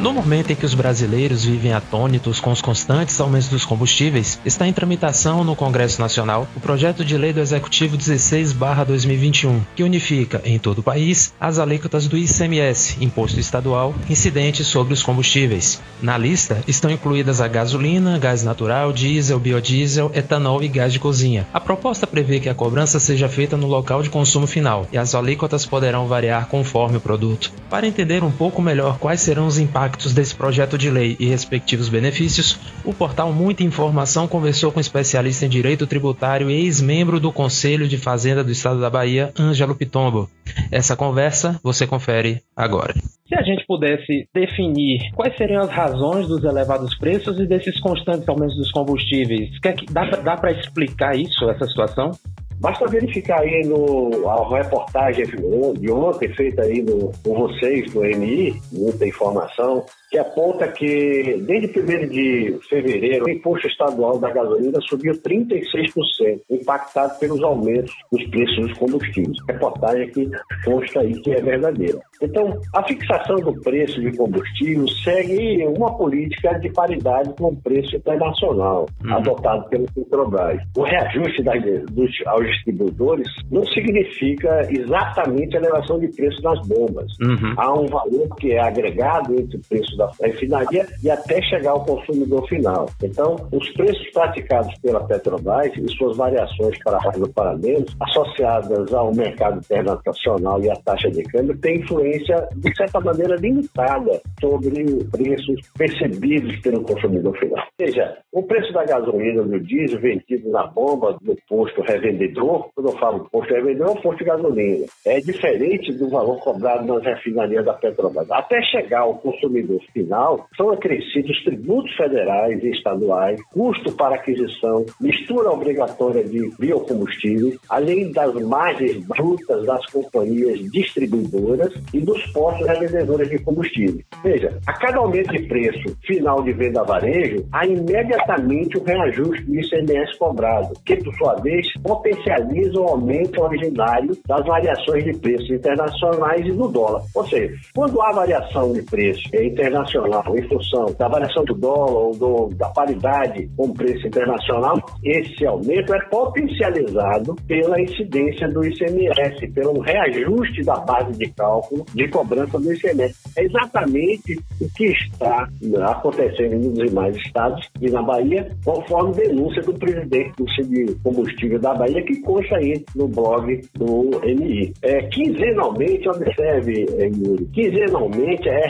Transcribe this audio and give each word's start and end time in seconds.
No 0.00 0.14
momento 0.14 0.50
em 0.50 0.56
que 0.56 0.64
os 0.64 0.72
brasileiros 0.72 1.44
vivem 1.44 1.74
atônitos 1.74 2.40
com 2.40 2.50
os 2.50 2.62
constantes 2.62 3.20
aumentos 3.20 3.48
dos 3.48 3.66
combustíveis, 3.66 4.40
está 4.46 4.66
em 4.66 4.72
tramitação 4.72 5.44
no 5.44 5.54
Congresso 5.54 6.00
Nacional 6.00 6.48
o 6.56 6.60
projeto 6.60 7.04
de 7.04 7.18
lei 7.18 7.34
do 7.34 7.40
Executivo 7.40 7.98
16/2021, 7.98 9.60
que 9.76 9.82
unifica 9.82 10.40
em 10.42 10.58
todo 10.58 10.78
o 10.78 10.82
país 10.82 11.34
as 11.38 11.58
alíquotas 11.58 12.08
do 12.08 12.16
ICMS, 12.16 12.96
Imposto 12.98 13.38
Estadual, 13.38 13.94
incidentes 14.08 14.66
sobre 14.66 14.94
os 14.94 15.02
combustíveis. 15.02 15.82
Na 16.00 16.16
lista 16.16 16.64
estão 16.66 16.90
incluídas 16.90 17.42
a 17.42 17.46
gasolina, 17.46 18.18
gás 18.18 18.42
natural, 18.42 18.94
diesel, 18.94 19.38
biodiesel, 19.38 20.10
etanol 20.14 20.62
e 20.62 20.68
gás 20.68 20.94
de 20.94 20.98
cozinha. 20.98 21.46
A 21.52 21.60
proposta 21.60 22.06
prevê 22.06 22.40
que 22.40 22.48
a 22.48 22.54
cobrança 22.54 22.98
seja 22.98 23.28
feita 23.28 23.54
no 23.54 23.66
local 23.66 24.02
de 24.02 24.08
consumo 24.08 24.46
final 24.46 24.88
e 24.90 24.96
as 24.96 25.14
alíquotas 25.14 25.66
poderão 25.66 26.08
variar 26.08 26.46
conforme 26.46 26.96
o 26.96 27.00
produto. 27.02 27.52
Para 27.68 27.86
entender 27.86 28.24
um 28.24 28.30
pouco 28.30 28.62
melhor 28.62 28.96
quais 28.98 29.20
serão 29.20 29.46
os 29.46 29.58
impactos 29.58 29.89
impactos 29.90 30.14
desse 30.14 30.34
projeto 30.34 30.78
de 30.78 30.88
lei 30.88 31.16
e 31.18 31.26
respectivos 31.26 31.88
benefícios, 31.88 32.58
o 32.84 32.94
portal 32.94 33.32
Muita 33.32 33.64
Informação 33.64 34.28
conversou 34.28 34.70
com 34.70 34.78
especialista 34.78 35.44
em 35.44 35.48
direito 35.48 35.86
tributário 35.86 36.48
e 36.48 36.54
ex-membro 36.54 37.18
do 37.18 37.32
Conselho 37.32 37.88
de 37.88 37.98
Fazenda 37.98 38.44
do 38.44 38.52
Estado 38.52 38.80
da 38.80 38.88
Bahia, 38.88 39.32
Ângelo 39.38 39.74
Pitombo. 39.74 40.30
Essa 40.70 40.96
conversa 40.96 41.58
você 41.62 41.86
confere 41.86 42.40
agora. 42.56 42.94
Se 43.28 43.34
a 43.34 43.42
gente 43.42 43.64
pudesse 43.66 44.28
definir 44.32 45.10
quais 45.14 45.36
seriam 45.36 45.62
as 45.62 45.70
razões 45.70 46.28
dos 46.28 46.44
elevados 46.44 46.96
preços 46.96 47.38
e 47.38 47.46
desses 47.46 47.78
constantes 47.80 48.28
aumentos 48.28 48.56
dos 48.56 48.70
combustíveis, 48.70 49.50
dá, 49.90 50.04
dá 50.04 50.36
para 50.36 50.52
explicar 50.52 51.16
isso, 51.16 51.48
essa 51.50 51.66
situação? 51.66 52.12
Basta 52.60 52.86
verificar 52.86 53.40
aí 53.40 53.66
no, 53.66 54.28
a 54.28 54.58
reportagem 54.58 55.24
de 55.24 55.90
ontem, 55.90 56.28
feita 56.34 56.60
aí 56.60 56.82
no, 56.82 57.10
com 57.24 57.34
vocês 57.34 57.90
do 57.90 58.00
MI, 58.00 58.54
muita 58.70 59.06
informação, 59.06 59.82
que 60.10 60.18
aponta 60.18 60.66
que 60.68 61.40
desde 61.46 61.78
1 61.78 62.08
de 62.08 62.58
fevereiro 62.68 63.26
o 63.26 63.30
imposto 63.30 63.68
estadual 63.68 64.18
da 64.18 64.30
gasolina 64.30 64.80
subiu 64.80 65.12
36%, 65.14 66.40
impactado 66.50 67.18
pelos 67.18 67.42
aumentos 67.42 67.94
dos 68.10 68.24
preços 68.28 68.66
dos 68.66 68.78
combustíveis. 68.78 69.36
Reportagem 69.48 70.10
que 70.10 70.30
consta 70.64 71.00
aí 71.00 71.12
que 71.20 71.32
é 71.32 71.40
verdadeira. 71.40 72.00
Então, 72.22 72.60
a 72.74 72.82
fixação 72.82 73.36
do 73.36 73.52
preço 73.60 74.00
de 74.00 74.14
combustível 74.16 74.86
segue 74.88 75.64
uma 75.66 75.96
política 75.96 76.58
de 76.58 76.70
paridade 76.72 77.32
com 77.38 77.48
o 77.48 77.56
preço 77.56 77.96
internacional, 77.96 78.86
uhum. 79.04 79.14
adotado 79.14 79.68
pelo 79.68 79.86
Petrobras. 79.94 80.60
O 80.76 80.82
reajuste 80.82 81.42
das, 81.42 81.62
dos, 81.92 82.10
aos 82.26 82.46
distribuidores 82.46 83.28
não 83.50 83.64
significa 83.66 84.68
exatamente 84.70 85.56
a 85.56 85.60
elevação 85.60 85.98
de 85.98 86.08
preço 86.08 86.42
das 86.42 86.66
bombas. 86.66 87.10
Uhum. 87.20 87.54
Há 87.56 87.72
um 87.72 87.86
valor 87.86 88.36
que 88.36 88.52
é 88.52 88.60
agregado 88.60 89.34
entre 89.34 89.56
o 89.56 89.60
preço 89.68 89.96
da 90.00 90.10
refinaria 90.22 90.86
e 91.02 91.10
até 91.10 91.42
chegar 91.42 91.72
ao 91.72 91.84
consumidor 91.84 92.46
final. 92.48 92.88
Então, 93.02 93.36
os 93.52 93.68
preços 93.74 94.10
praticados 94.10 94.72
pela 94.80 95.04
Petrobras 95.04 95.76
e 95.76 95.88
suas 95.96 96.16
variações 96.16 96.78
para 96.82 96.98
ou 97.18 97.28
para 97.28 97.56
menos, 97.56 97.94
associadas 98.00 98.92
ao 98.94 99.14
mercado 99.14 99.58
internacional 99.58 100.62
e 100.62 100.70
à 100.70 100.76
taxa 100.76 101.10
de 101.10 101.22
câmbio, 101.24 101.58
têm 101.58 101.80
influência, 101.80 102.48
de 102.56 102.74
certa 102.76 103.00
maneira, 103.00 103.36
limitada 103.36 104.20
sobre 104.40 105.04
preços 105.10 105.60
percebidos 105.76 106.58
pelo 106.60 106.82
consumidor 106.82 107.36
final. 107.38 107.64
Ou 107.78 107.86
seja, 107.86 108.18
o 108.32 108.42
preço 108.42 108.72
da 108.72 108.84
gasolina, 108.84 109.42
do 109.42 109.60
diesel 109.60 110.00
vendido 110.00 110.50
na 110.50 110.66
bomba 110.66 111.18
do 111.20 111.36
posto 111.48 111.82
revendedor, 111.82 112.70
quando 112.74 112.90
eu 112.90 112.98
falo 112.98 113.28
posto 113.30 113.52
revendedor, 113.52 113.88
é 113.88 113.90
o 113.90 114.02
posto 114.02 114.18
de 114.18 114.24
gasolina, 114.24 114.86
é 115.04 115.20
diferente 115.20 115.92
do 115.92 116.08
valor 116.08 116.38
cobrado 116.40 116.84
nas 116.86 117.04
refinarias 117.04 117.64
da 117.64 117.74
Petrobras. 117.74 118.30
Até 118.30 118.62
chegar 118.62 119.00
ao 119.00 119.14
consumidor 119.18 119.80
final, 119.92 120.46
são 120.56 120.70
acrescidos 120.70 121.42
tributos 121.44 121.94
federais 121.96 122.62
e 122.62 122.70
estaduais, 122.70 123.40
custo 123.52 123.92
para 123.92 124.16
aquisição, 124.16 124.84
mistura 125.00 125.50
obrigatória 125.50 126.24
de 126.24 126.50
biocombustíveis, 126.58 127.58
além 127.68 128.12
das 128.12 128.34
margens 128.34 129.04
brutas 129.06 129.66
das 129.66 129.84
companhias 129.86 130.58
distribuidoras 130.70 131.72
e 131.92 132.00
dos 132.00 132.20
postos 132.32 132.66
revendedores 132.66 133.28
de 133.28 133.38
combustível. 133.38 134.00
Veja, 134.22 134.58
a 134.66 134.72
cada 134.74 134.98
aumento 134.98 135.32
de 135.32 135.46
preço 135.46 135.96
final 136.06 136.42
de 136.42 136.52
venda 136.52 136.80
a 136.80 136.84
varejo, 136.84 137.46
há 137.52 137.66
imediatamente 137.66 138.78
o 138.78 138.84
reajuste 138.84 139.44
do 139.44 139.54
ICMS 139.54 140.18
cobrado, 140.18 140.74
que, 140.84 140.96
por 140.96 141.14
sua 141.16 141.34
vez, 141.36 141.66
potencializa 141.82 142.80
o 142.80 142.88
aumento 142.88 143.40
originário 143.40 144.16
das 144.26 144.44
variações 144.46 145.04
de 145.04 145.18
preços 145.18 145.50
internacionais 145.50 146.46
e 146.46 146.52
do 146.52 146.68
dólar. 146.68 147.02
Ou 147.14 147.26
seja, 147.26 147.54
quando 147.74 148.00
há 148.02 148.12
variação 148.12 148.72
de 148.72 148.82
preço 148.82 149.22
internacional, 149.34 149.79
internacional, 149.80 150.24
em 150.36 150.48
função 150.48 150.86
da 150.98 151.08
variação 151.08 151.44
do 151.44 151.54
dólar 151.54 151.92
ou 151.92 152.16
do, 152.16 152.54
da 152.54 152.68
paridade 152.68 153.48
com 153.56 153.66
o 153.66 153.74
preço 153.74 154.06
internacional, 154.06 154.76
esse 155.04 155.46
aumento 155.46 155.94
é 155.94 156.00
potencializado 156.06 157.34
pela 157.46 157.80
incidência 157.80 158.48
do 158.48 158.64
ICMS, 158.64 159.48
pelo 159.48 159.80
reajuste 159.80 160.62
da 160.62 160.76
base 160.76 161.12
de 161.12 161.30
cálculo 161.32 161.84
de 161.94 162.08
cobrança 162.08 162.58
do 162.58 162.72
ICMS. 162.72 163.14
É 163.36 163.44
exatamente 163.44 164.38
o 164.60 164.68
que 164.74 164.84
está 164.84 165.48
acontecendo 165.90 166.56
nos 166.56 166.74
demais 166.74 167.16
estados 167.16 167.68
e 167.80 167.90
na 167.90 168.02
Bahia, 168.02 168.50
conforme 168.64 169.14
denúncia 169.14 169.62
do 169.62 169.74
presidente 169.74 170.32
do 170.36 170.50
de 170.60 170.94
Combustível 171.02 171.58
da 171.58 171.74
Bahia, 171.74 172.02
que 172.02 172.20
consta 172.20 172.56
aí 172.56 172.84
no 172.94 173.08
blog 173.08 173.60
do 173.74 174.20
MI. 174.22 174.72
É, 174.82 175.02
quinzenalmente, 175.08 176.08
observe, 176.08 176.86
Yuri, 177.00 177.46
quinzenalmente 177.46 178.48
é 178.48 178.68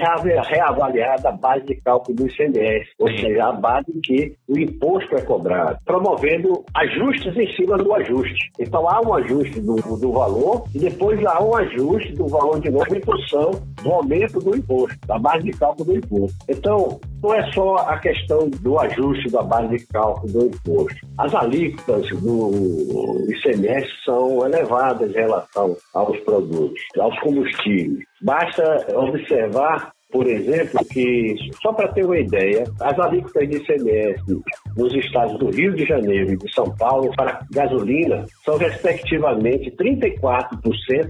reavaliar 1.00 1.21
da 1.21 1.33
base 1.33 1.65
de 1.66 1.75
cálculo 1.77 2.16
do 2.16 2.27
ICMS, 2.27 2.91
ou 2.99 3.09
seja, 3.09 3.47
a 3.47 3.53
base 3.53 3.91
em 3.91 4.00
que 4.00 4.34
o 4.49 4.59
imposto 4.59 5.16
é 5.16 5.22
cobrado, 5.22 5.78
promovendo 5.84 6.65
ajustes 6.75 7.37
em 7.37 7.53
cima 7.55 7.77
do 7.78 7.93
ajuste. 7.94 8.50
Então 8.59 8.88
há 8.88 9.00
um 9.00 9.15
ajuste 9.15 9.61
do, 9.61 9.77
do 9.77 10.12
valor 10.12 10.65
e 10.75 10.78
depois 10.78 11.25
há 11.25 11.43
um 11.43 11.56
ajuste 11.56 12.12
do 12.12 12.27
valor 12.28 12.61
de 12.61 12.71
novo 12.71 12.94
em 12.94 13.00
função 13.00 13.50
do 13.83 13.91
aumento 13.91 14.38
do 14.41 14.56
imposto, 14.56 14.99
da 15.06 15.19
base 15.19 15.44
de 15.44 15.53
cálculo 15.53 15.93
do 15.93 15.97
imposto. 15.97 16.37
Então, 16.49 17.00
não 17.22 17.34
é 17.34 17.53
só 17.53 17.77
a 17.77 17.99
questão 17.99 18.49
do 18.49 18.78
ajuste 18.78 19.31
da 19.31 19.43
base 19.43 19.77
de 19.77 19.87
cálculo 19.87 20.32
do 20.32 20.47
imposto. 20.47 21.00
As 21.19 21.34
alíquotas 21.34 22.09
do 22.21 23.27
ICMS 23.28 23.88
são 24.05 24.47
elevadas 24.47 25.11
em 25.11 25.21
relação 25.21 25.77
aos 25.94 26.19
produtos, 26.21 26.81
aos 26.99 27.19
combustíveis. 27.21 28.05
Basta 28.22 28.87
observar 28.94 29.93
por 30.10 30.26
exemplo, 30.26 30.84
que, 30.91 31.37
só 31.62 31.72
para 31.72 31.88
ter 31.88 32.04
uma 32.04 32.19
ideia, 32.19 32.65
as 32.81 32.98
alíquotas 32.98 33.48
de 33.48 33.56
ICMS 33.56 34.43
nos 34.76 34.94
estados 34.94 35.38
do 35.38 35.50
Rio 35.50 35.75
de 35.75 35.84
Janeiro 35.84 36.32
e 36.32 36.37
de 36.37 36.53
São 36.54 36.75
Paulo 36.76 37.10
para 37.16 37.47
gasolina 37.53 38.25
são, 38.44 38.56
respectivamente, 38.56 39.70
34% 39.72 40.50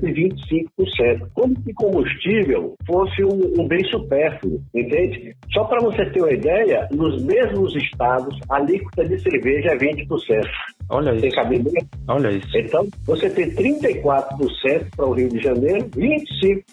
e 0.02 0.30
25%, 0.78 1.28
como 1.34 1.54
se 1.62 1.72
combustível 1.74 2.74
fosse 2.86 3.24
um, 3.24 3.60
um 3.60 3.66
bem 3.66 3.84
supérfluo, 3.84 4.60
entende? 4.74 5.36
Só 5.52 5.64
para 5.64 5.80
você 5.80 6.04
ter 6.10 6.20
uma 6.20 6.32
ideia, 6.32 6.88
nos 6.92 7.22
mesmos 7.22 7.74
estados, 7.76 8.38
a 8.48 8.56
alíquota 8.56 9.04
de 9.06 9.18
cerveja 9.20 9.70
é 9.70 9.76
20%. 9.76 10.46
Olha 10.90 11.12
isso. 11.12 11.20
Tem 11.22 11.30
cabimento? 11.30 11.86
Olha 12.08 12.30
isso. 12.30 12.58
Então, 12.58 12.86
você 13.06 13.30
tem 13.30 13.50
34% 13.54 14.96
para 14.96 15.06
o 15.06 15.12
Rio 15.12 15.28
de 15.28 15.38
Janeiro, 15.38 15.88
25% 15.90 16.64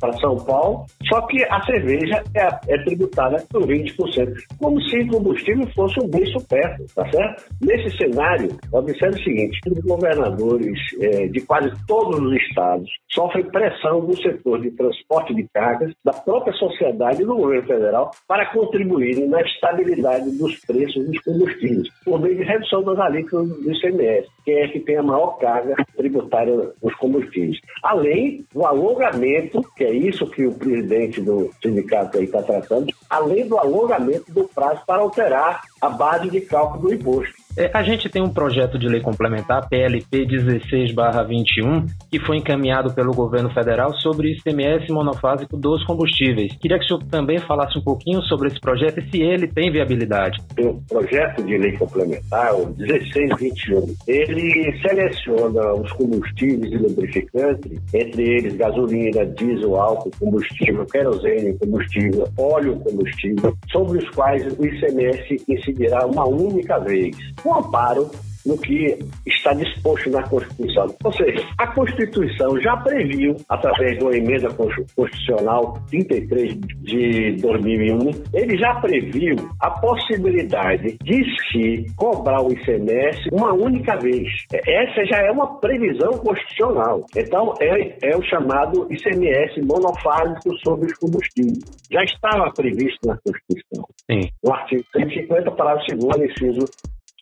para 0.00 0.12
São 0.14 0.36
Paulo, 0.36 0.86
só 1.08 1.20
que 1.26 1.44
a 1.44 1.62
cerveja 1.64 2.22
é, 2.34 2.74
é 2.74 2.84
tributada 2.84 3.44
por 3.50 3.66
20%, 3.66 4.32
como 4.58 4.80
se 4.82 5.00
o 5.00 5.08
combustível 5.08 5.66
fosse 5.74 6.00
um 6.00 6.08
bem 6.08 6.24
supérfluo, 6.32 6.86
tá 6.94 7.10
certo? 7.10 7.44
Nesse 7.60 7.96
cenário, 7.98 8.48
observe 8.72 9.20
o 9.20 9.24
seguinte, 9.24 9.60
os 9.70 9.84
governadores 9.84 10.78
é, 11.00 11.26
de 11.26 11.40
quase 11.42 11.70
todos 11.86 12.18
os 12.18 12.32
estados 12.42 12.90
sofrem 13.10 13.44
pressão 13.50 14.00
do 14.00 14.16
setor 14.16 14.60
de 14.60 14.70
transporte 14.70 15.34
de 15.34 15.46
cargas, 15.52 15.92
da 16.04 16.12
própria 16.12 16.54
sociedade 16.54 17.22
e 17.22 17.26
do 17.26 17.36
governo 17.36 17.66
federal 17.66 18.10
para 18.26 18.46
contribuírem 18.52 19.28
na 19.28 19.42
estabilidade 19.42 20.30
dos 20.38 20.58
preços 20.60 21.06
dos 21.06 21.18
combustíveis, 21.20 21.88
por 22.04 22.20
meio 22.20 22.36
de 22.36 22.44
redução 22.44 22.82
das 22.82 22.98
alíquotas 22.98 23.49
do 23.54 23.72
ICMS, 23.72 24.28
que 24.44 24.50
é 24.50 24.68
que 24.68 24.80
tem 24.80 24.96
a 24.96 25.02
maior 25.02 25.38
carga 25.38 25.74
tributária 25.96 26.72
dos 26.82 26.94
combustíveis. 26.96 27.58
Além 27.82 28.46
do 28.52 28.64
alongamento, 28.64 29.64
que 29.76 29.84
é 29.84 29.92
isso 29.92 30.26
que 30.30 30.46
o 30.46 30.54
presidente 30.54 31.20
do 31.20 31.50
sindicato 31.62 32.18
aí 32.18 32.24
está 32.24 32.42
tratando, 32.42 32.92
além 33.08 33.46
do 33.46 33.58
alongamento 33.58 34.30
do 34.32 34.44
prazo 34.44 34.82
para 34.86 35.02
alterar 35.02 35.62
a 35.80 35.88
base 35.88 36.30
de 36.30 36.40
cálculo 36.40 36.88
do 36.88 36.94
imposto. 36.94 37.34
É, 37.60 37.70
a 37.74 37.82
gente 37.82 38.08
tem 38.08 38.22
um 38.22 38.32
projeto 38.32 38.78
de 38.78 38.88
lei 38.88 39.02
complementar, 39.02 39.68
PLP 39.68 40.24
16/21, 40.24 41.84
que 42.10 42.18
foi 42.18 42.38
encaminhado 42.38 42.94
pelo 42.94 43.12
governo 43.12 43.50
federal 43.52 43.92
sobre 43.98 44.32
ICMS 44.32 44.90
monofásico 44.90 45.58
dos 45.58 45.84
combustíveis. 45.84 46.56
Queria 46.56 46.78
que 46.78 46.86
o 46.86 46.88
senhor 46.88 47.02
também 47.10 47.36
falasse 47.36 47.78
um 47.78 47.82
pouquinho 47.82 48.22
sobre 48.22 48.48
esse 48.48 48.58
projeto 48.58 49.00
e 49.00 49.10
se 49.10 49.20
ele 49.20 49.46
tem 49.46 49.70
viabilidade. 49.70 50.40
Um 50.58 50.80
projeto 50.88 51.42
de 51.42 51.58
lei 51.58 51.76
complementar, 51.76 52.54
o 52.54 52.74
1621. 52.78 53.94
Ele 54.08 54.80
seleciona 54.80 55.74
os 55.74 55.92
combustíveis 55.92 56.72
e 56.72 56.78
lubrificantes, 56.78 57.78
entre 57.92 58.22
eles 58.22 58.56
gasolina, 58.56 59.26
diesel, 59.26 59.76
álcool, 59.76 60.10
combustível, 60.18 60.86
querosene, 60.86 61.58
combustível, 61.58 62.26
óleo 62.38 62.80
combustível, 62.80 63.54
sobre 63.70 63.98
os 63.98 64.08
quais 64.08 64.46
o 64.46 64.64
ICMS 64.64 65.44
incidirá 65.46 66.06
uma 66.06 66.26
única 66.26 66.78
vez, 66.78 67.14
com 67.50 67.58
amparo 67.58 68.08
no 68.46 68.56
que 68.56 68.98
está 69.26 69.52
disposto 69.52 70.08
na 70.08 70.26
Constituição. 70.28 70.86
Ou 71.04 71.12
seja, 71.12 71.46
a 71.58 71.66
Constituição 71.74 72.58
já 72.60 72.74
previu, 72.78 73.36
através 73.48 73.98
de 73.98 74.04
uma 74.04 74.16
emenda 74.16 74.48
constitucional 74.54 75.74
33 75.90 76.54
de 76.82 77.36
2001, 77.42 78.10
ele 78.32 78.56
já 78.56 78.74
previu 78.80 79.36
a 79.60 79.70
possibilidade 79.70 80.96
de 81.02 81.24
se 81.52 81.86
cobrar 81.96 82.40
o 82.40 82.52
ICMS 82.52 83.28
uma 83.30 83.52
única 83.52 83.96
vez. 83.98 84.26
Essa 84.52 85.04
já 85.04 85.18
é 85.18 85.30
uma 85.30 85.60
previsão 85.60 86.12
constitucional. 86.12 87.04
Então, 87.14 87.52
é, 87.60 88.10
é 88.10 88.16
o 88.16 88.22
chamado 88.22 88.86
ICMS 88.90 89.60
monofásico 89.66 90.56
sobre 90.64 90.86
os 90.86 90.94
combustíveis. 90.94 91.58
Já 91.90 92.02
estava 92.04 92.50
previsto 92.52 93.06
na 93.06 93.18
Constituição. 93.18 93.84
Sim. 94.10 94.30
No 94.42 94.54
artigo 94.54 94.82
150, 94.96 95.50
parágrafo 95.50 95.96
2 95.96 96.30
inciso 96.30 96.64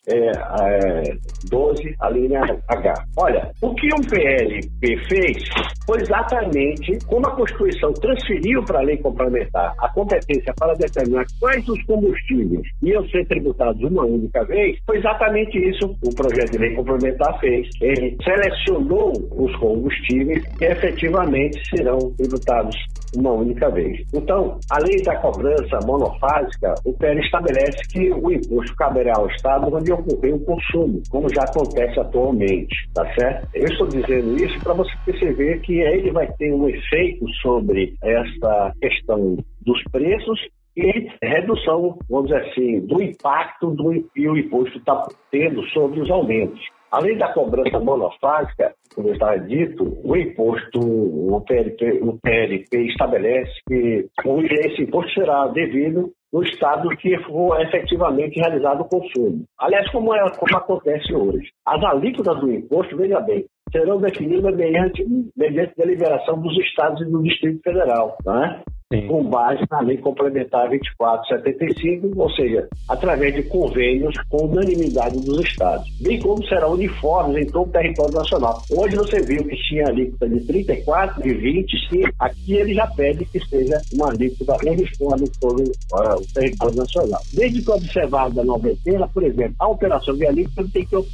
é, 0.09 0.31
é, 0.31 1.03
12, 1.51 1.95
a 2.01 2.11
linha 2.11 2.41
H. 2.69 2.95
Olha, 3.17 3.51
o 3.63 3.75
que 3.75 3.89
o 3.89 4.01
PLP 4.09 4.97
fez 5.09 5.45
foi 5.87 6.01
exatamente 6.01 6.99
como 7.07 7.27
a 7.27 7.37
Constituição 7.37 7.93
transferiu 7.95 8.63
para 8.65 8.81
a 8.81 8.83
lei 8.83 8.97
complementar 8.99 9.75
a 9.79 9.89
competência 9.91 10.53
para 10.59 10.75
determinar 10.75 11.25
quais 11.41 11.67
os 11.69 11.83
combustíveis 11.85 12.63
iam 12.83 13.07
ser 13.09 13.27
tributados 13.27 13.83
uma 13.83 14.05
única 14.05 14.45
vez, 14.45 14.79
foi 14.87 14.99
exatamente 14.99 15.59
isso 15.59 15.97
o 16.03 16.15
projeto 16.15 16.53
de 16.53 16.59
lei 16.59 16.75
complementar 16.75 17.39
fez. 17.41 17.69
Ele 17.81 18.17
selecionou 18.23 19.13
os 19.33 19.55
combustíveis 19.57 20.43
que 20.57 20.65
efetivamente 20.65 21.61
serão 21.69 21.99
tributados 22.17 22.77
uma 23.17 23.33
única 23.33 23.71
vez. 23.71 24.05
Então, 24.15 24.59
além 24.71 25.03
da 25.03 25.17
cobrança 25.17 25.79
monofásica, 25.87 26.75
o 26.85 26.93
PL 26.93 27.21
estabelece 27.21 27.89
que 27.89 28.11
o 28.13 28.31
imposto 28.31 28.75
caberá 28.77 29.15
ao 29.17 29.29
Estado 29.29 29.75
onde 29.75 29.93
ocorrer 29.93 30.35
o 30.35 30.41
consumo, 30.41 31.03
como 31.11 31.29
já 31.33 31.43
acontece 31.43 31.99
atualmente, 32.01 32.75
tá 32.95 33.05
certo? 33.15 33.49
Eu 33.55 33.67
estou 33.67 33.87
dizendo 33.87 34.37
isso 34.43 34.59
para 34.61 34.75
você 34.75 34.93
perceber 35.05 35.61
que 35.61 35.81
ele 35.81 36.11
vai 36.11 36.27
ter 36.33 36.53
um 36.53 36.69
efeito 36.69 37.29
sobre 37.43 37.95
essa 38.03 38.73
questão 38.81 39.37
dos 39.61 39.83
preços 39.91 40.41
e 40.77 41.11
redução, 41.23 41.99
vamos 42.09 42.29
dizer 42.29 42.47
assim, 42.47 42.81
do 42.81 43.03
impacto 43.03 43.71
do 43.71 44.03
que 44.15 44.29
o 44.29 44.37
imposto 44.37 44.79
está 44.79 45.09
tendo 45.31 45.63
sobre 45.71 46.01
os 46.01 46.11
aumentos. 46.11 46.61
Além 46.91 47.19
da 47.19 47.33
cobrança 47.33 47.79
monofásica, 47.79 48.75
como 48.95 49.11
estava 49.11 49.39
dito, 49.39 49.99
o 50.03 50.17
imposto, 50.17 50.81
o 50.81 51.41
PLP, 51.43 52.01
o 52.03 52.19
PLP 52.19 52.87
estabelece 52.87 53.53
que 53.67 54.07
esse 54.51 54.83
imposto 54.83 55.13
será 55.13 55.47
devido 55.49 56.11
no 56.33 56.43
estado 56.43 56.89
que 56.97 57.17
for 57.25 57.61
efetivamente 57.61 58.41
realizado 58.41 58.83
o 58.83 58.89
consumo. 58.89 59.45
Aliás, 59.59 59.91
como, 59.91 60.15
é, 60.15 60.21
como 60.39 60.57
acontece 60.57 61.15
hoje. 61.15 61.49
As 61.67 61.83
alíquotas 61.85 62.41
do 62.41 62.53
imposto, 62.53 62.97
veja 62.97 63.21
bem, 63.21 63.47
serão 63.71 64.01
definidas 64.01 64.55
mediante, 64.55 65.05
mediante 65.37 65.75
deliberação 65.77 66.41
dos 66.41 66.57
estados 66.59 67.01
e 67.03 67.11
do 67.11 67.23
Distrito 67.23 67.63
Federal. 67.63 68.17
Né? 68.25 68.63
Sim. 68.91 69.07
com 69.07 69.23
base 69.25 69.63
na 69.71 69.81
Lei 69.81 69.99
Complementar 69.99 70.67
2475, 70.71 72.11
ou 72.17 72.31
seja, 72.31 72.67
através 72.89 73.35
de 73.35 73.43
convênios 73.43 74.15
com 74.31 74.47
unanimidade 74.47 75.21
dos 75.21 75.41
estados, 75.41 75.87
bem 76.01 76.19
como 76.19 76.43
serão 76.47 76.73
uniformes 76.73 77.37
em 77.37 77.47
todo 77.51 77.69
o 77.69 77.73
território 77.73 78.15
nacional. 78.15 78.63
Hoje 78.75 78.97
você 78.97 79.21
viu 79.21 79.45
que 79.45 79.57
tinha 79.57 79.89
alíquota 79.89 80.27
de 80.31 80.41
34, 80.47 81.23
de 81.23 81.35
20, 81.35 81.75
e 81.93 82.05
aqui 82.19 82.55
ele 82.55 82.73
já 82.73 82.87
pede 82.87 83.27
que 83.27 83.39
seja 83.41 83.79
uma 83.93 84.09
alíquota 84.09 84.57
uniforme 84.67 85.25
em 85.25 85.39
todo 85.39 85.63
uh, 85.63 86.15
o 86.17 86.33
território 86.33 86.77
nacional. 86.77 87.21
Desde 87.35 87.63
que 87.63 87.71
observado 87.71 88.37
da 88.37 88.45
noventena, 88.45 89.07
por 89.09 89.23
exemplo, 89.23 89.55
a 89.59 89.69
operação 89.69 90.15
de 90.17 90.27
alíquota 90.27 90.67
tem 90.73 90.87
que 90.87 90.97
uh, 90.97 91.05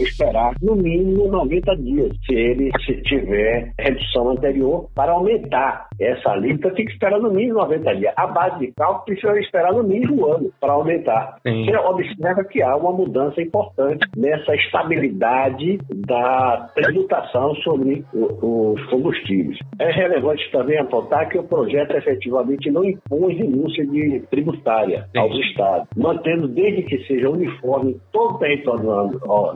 esperar 0.00 0.54
no 0.60 0.76
mínimo 0.76 1.28
90 1.28 1.76
dias, 1.76 2.12
se 2.26 2.34
ele 2.34 2.70
se 2.84 3.00
tiver 3.04 3.72
redução 3.78 4.32
anterior, 4.32 4.90
para 4.94 5.12
aumentar 5.12 5.88
essa 5.98 6.28
alíquota 6.28 6.74
tem 6.74 6.84
que 6.84 6.92
esperar 6.92 7.21
no 7.22 7.30
mínimo 7.30 7.58
90 7.58 7.96
dias. 7.96 8.12
A 8.16 8.26
base 8.26 8.58
de 8.58 8.72
cálculo 8.72 9.04
precisa 9.04 9.38
esperar 9.38 9.72
no 9.72 9.82
mínimo 9.82 10.26
um 10.26 10.32
ano 10.32 10.52
para 10.60 10.72
aumentar. 10.72 11.38
Sim. 11.46 11.64
Você 11.64 11.76
observa 11.76 12.44
que 12.44 12.62
há 12.62 12.76
uma 12.76 12.92
mudança 12.92 13.40
importante 13.40 14.06
nessa 14.16 14.54
estabilidade 14.54 15.78
da 16.06 16.70
tributação 16.74 17.54
sobre 17.56 18.04
os 18.12 18.84
combustíveis. 18.86 19.58
É 19.78 19.90
relevante 19.90 20.50
também 20.50 20.78
apontar 20.78 21.28
que 21.28 21.38
o 21.38 21.44
projeto 21.44 21.96
efetivamente 21.96 22.70
não 22.70 22.84
impõe 22.84 23.34
renúncia 23.34 23.86
de 23.86 24.20
tributária 24.30 25.06
Sim. 25.12 25.18
aos 25.18 25.34
estados, 25.46 25.88
mantendo 25.96 26.48
desde 26.48 26.82
que 26.82 26.98
seja 27.06 27.30
uniforme 27.30 27.96
todo 28.12 28.34
o 28.34 28.38
território 28.38 28.82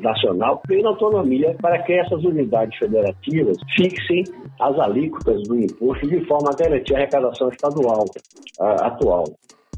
nacional, 0.00 0.62
plena 0.66 0.88
autonomia 0.88 1.54
para 1.60 1.78
que 1.82 1.92
essas 1.92 2.24
unidades 2.24 2.76
federativas 2.78 3.56
fixem 3.76 4.24
as 4.60 4.78
alíquotas 4.78 5.42
do 5.42 5.58
imposto 5.58 6.06
de 6.06 6.24
forma 6.26 6.50
a 6.50 6.56
garantir 6.56 6.94
a 6.94 6.98
arrecadação 6.98 7.50
estadual 7.56 8.05
atual, 8.61 9.25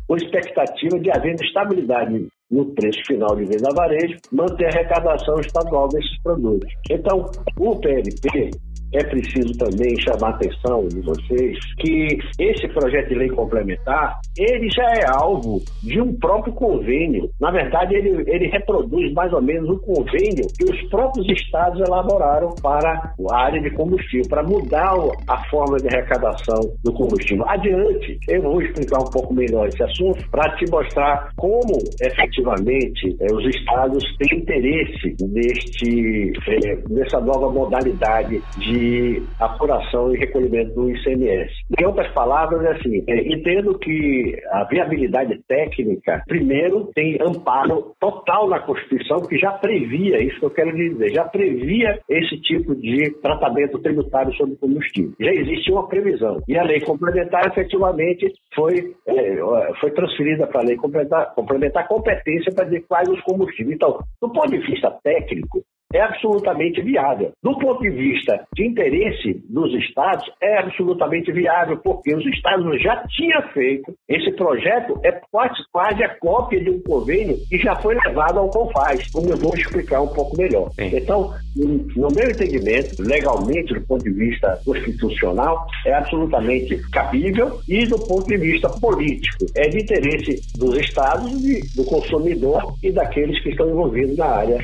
com 0.07 0.17
expectativa 0.17 0.99
de 0.99 1.11
haver 1.11 1.35
estabilidade 1.41 2.29
no 2.51 2.65
preço 2.75 3.01
final 3.07 3.37
de 3.37 3.45
venda 3.45 3.71
varejo, 3.75 4.19
manter 4.33 4.67
a 4.67 4.69
arrecadação 4.69 5.39
estadual 5.41 5.89
desses 5.89 6.23
produtos. 6.23 6.73
Então, 6.91 7.31
o 7.59 7.77
PLP 7.79 8.51
é 8.93 9.05
preciso 9.05 9.53
também 9.59 9.99
chamar 10.01 10.29
a 10.29 10.35
atenção 10.37 10.89
de 10.89 11.01
vocês 11.01 11.59
que 11.79 12.19
esse 12.39 12.69
projeto 12.69 13.09
de 13.09 13.15
lei 13.15 13.29
complementar, 13.29 14.19
ele 14.39 14.69
já 14.71 14.87
é 14.95 15.07
alvo 15.09 15.61
de 15.83 16.01
um 16.01 16.15
próprio 16.19 16.53
convênio. 16.55 17.29
Na 17.41 17.51
verdade, 17.51 17.95
ele, 17.95 18.25
ele 18.27 18.49
reproduz 18.49 19.13
mais 19.13 19.33
ou 19.33 19.43
menos 19.43 19.69
o 19.69 19.79
convênio 19.79 20.47
que 20.57 20.65
os 20.65 20.89
próprios 20.89 21.27
estados 21.29 21.81
elaboraram 21.87 22.55
para 22.63 23.13
a 23.31 23.37
área 23.37 23.61
de 23.61 23.71
combustível, 23.71 24.29
para 24.29 24.43
mudar 24.43 24.95
a 25.29 25.49
forma 25.51 25.77
de 25.79 25.89
arrecadação 25.89 26.61
do 26.83 26.93
combustível. 26.93 27.45
Adiante, 27.49 28.19
eu 28.29 28.43
vou 28.43 28.63
explicar 28.63 29.01
um 29.01 29.11
pouco 29.11 29.35
melhor 29.35 29.69
esse 29.69 29.83
assunto 29.83 30.29
para 30.31 30.57
te 30.57 30.71
mostrar 30.71 31.31
como 31.37 31.79
efetivamente 32.01 33.17
eh, 33.21 33.33
os 33.33 33.45
estados 33.55 34.03
têm 34.19 34.39
interesse 34.39 35.17
neste, 35.21 36.33
eh, 36.49 36.79
nessa 36.89 37.21
nova 37.21 37.51
modalidade 37.51 38.43
de 38.59 38.78
de 38.79 39.23
apuração 39.41 40.15
e 40.15 40.19
recolhimento 40.19 40.73
do 40.75 40.91
ICMS. 40.91 41.53
Em 41.79 41.85
outras 41.85 42.11
palavras, 42.13 42.65
é 42.65 42.73
assim, 42.73 43.05
é, 43.09 43.33
entendo 43.33 43.77
que 43.79 44.37
a 44.53 44.65
viabilidade 44.65 45.41
técnica, 45.49 46.23
primeiro, 46.27 46.91
tem 46.95 47.19
amparo 47.21 47.95
total 48.01 48.49
na 48.49 48.61
Constituição, 48.61 49.19
que 49.23 49.37
já 49.37 49.53
previa, 49.53 50.23
isso 50.23 50.39
que 50.39 50.45
eu 50.45 50.51
quero 50.51 50.75
dizer, 50.75 51.13
já 51.13 51.25
previa 51.25 51.99
esse 52.09 52.41
tipo 52.41 52.75
de 52.77 53.11
tratamento 53.21 53.79
tributário 53.81 54.33
sobre 54.35 54.57
combustível. 54.57 55.13
Já 55.21 55.33
existia 55.33 55.75
uma 55.75 55.89
previsão. 55.89 56.41
E 56.47 56.57
a 56.57 56.63
lei 56.63 56.81
complementar, 56.81 57.47
efetivamente, 57.47 58.33
foi, 58.55 58.95
é, 59.07 59.39
foi 59.81 59.91
transferida 59.91 60.47
para 60.47 60.61
a 60.61 60.65
lei 60.65 60.77
complementar, 60.77 61.35
complementar 61.35 61.89
competência 61.89 62.53
para 62.55 62.65
dizer 62.65 62.85
quais 62.89 63.09
os 63.09 63.21
combustíveis. 63.23 63.75
Então, 63.75 63.99
do 64.21 64.31
ponto 64.31 64.51
de 64.51 64.59
vista 64.59 64.91
técnico, 65.03 65.63
é 65.93 66.01
absolutamente 66.03 66.83
viável. 66.83 67.33
Do 67.43 67.59
ponto 67.59 67.81
de 67.81 67.91
vista 67.91 68.47
de 68.55 68.67
interesse 68.67 69.43
dos 69.49 69.73
estados, 69.75 70.31
é 70.43 70.59
absolutamente 70.59 71.33
viável, 71.33 71.79
porque 71.79 72.15
os 72.15 72.25
estados 72.27 72.83
já 72.83 73.03
tinham 73.09 73.43
feito. 73.53 73.95
Esse 74.09 74.31
projeto 74.33 75.01
é 75.03 75.13
quase, 75.31 75.55
quase 75.73 76.05
a 76.05 76.15
cópia 76.17 76.61
de 76.61 76.71
um 76.71 76.81
convênio 76.81 77.39
que 77.49 77.59
já 77.59 77.75
foi 77.77 77.95
levado 77.95 78.39
ao 78.39 78.51
CONFAS, 78.51 79.11
como 79.11 79.31
eu 79.31 79.37
vou 79.39 79.55
explicar 79.55 80.03
um 80.03 80.09
pouco 80.09 80.37
melhor. 80.37 80.71
Sim. 80.73 80.91
Então, 80.95 81.33
no 81.57 82.09
meu 82.15 82.31
entendimento, 82.31 83.03
legalmente, 83.03 83.73
do 83.73 83.81
ponto 83.87 84.05
de 84.05 84.11
vista 84.11 84.61
constitucional, 84.65 85.67
é 85.87 85.95
absolutamente 85.95 86.77
cabível 86.91 87.61
e 87.67 87.87
do 87.87 87.99
ponto 87.99 88.27
de 88.27 88.37
vista 88.37 88.69
político, 88.69 89.47
é 89.57 89.69
de 89.69 89.83
interesse 89.83 90.59
dos 90.59 90.77
estados, 90.77 91.33
do 91.75 91.85
consumidor 91.85 92.75
e 92.83 92.93
daqueles 92.93 93.43
que 93.43 93.51
estão 93.51 93.69
envolvidos 93.71 94.17
na 94.17 94.27
área 94.27 94.59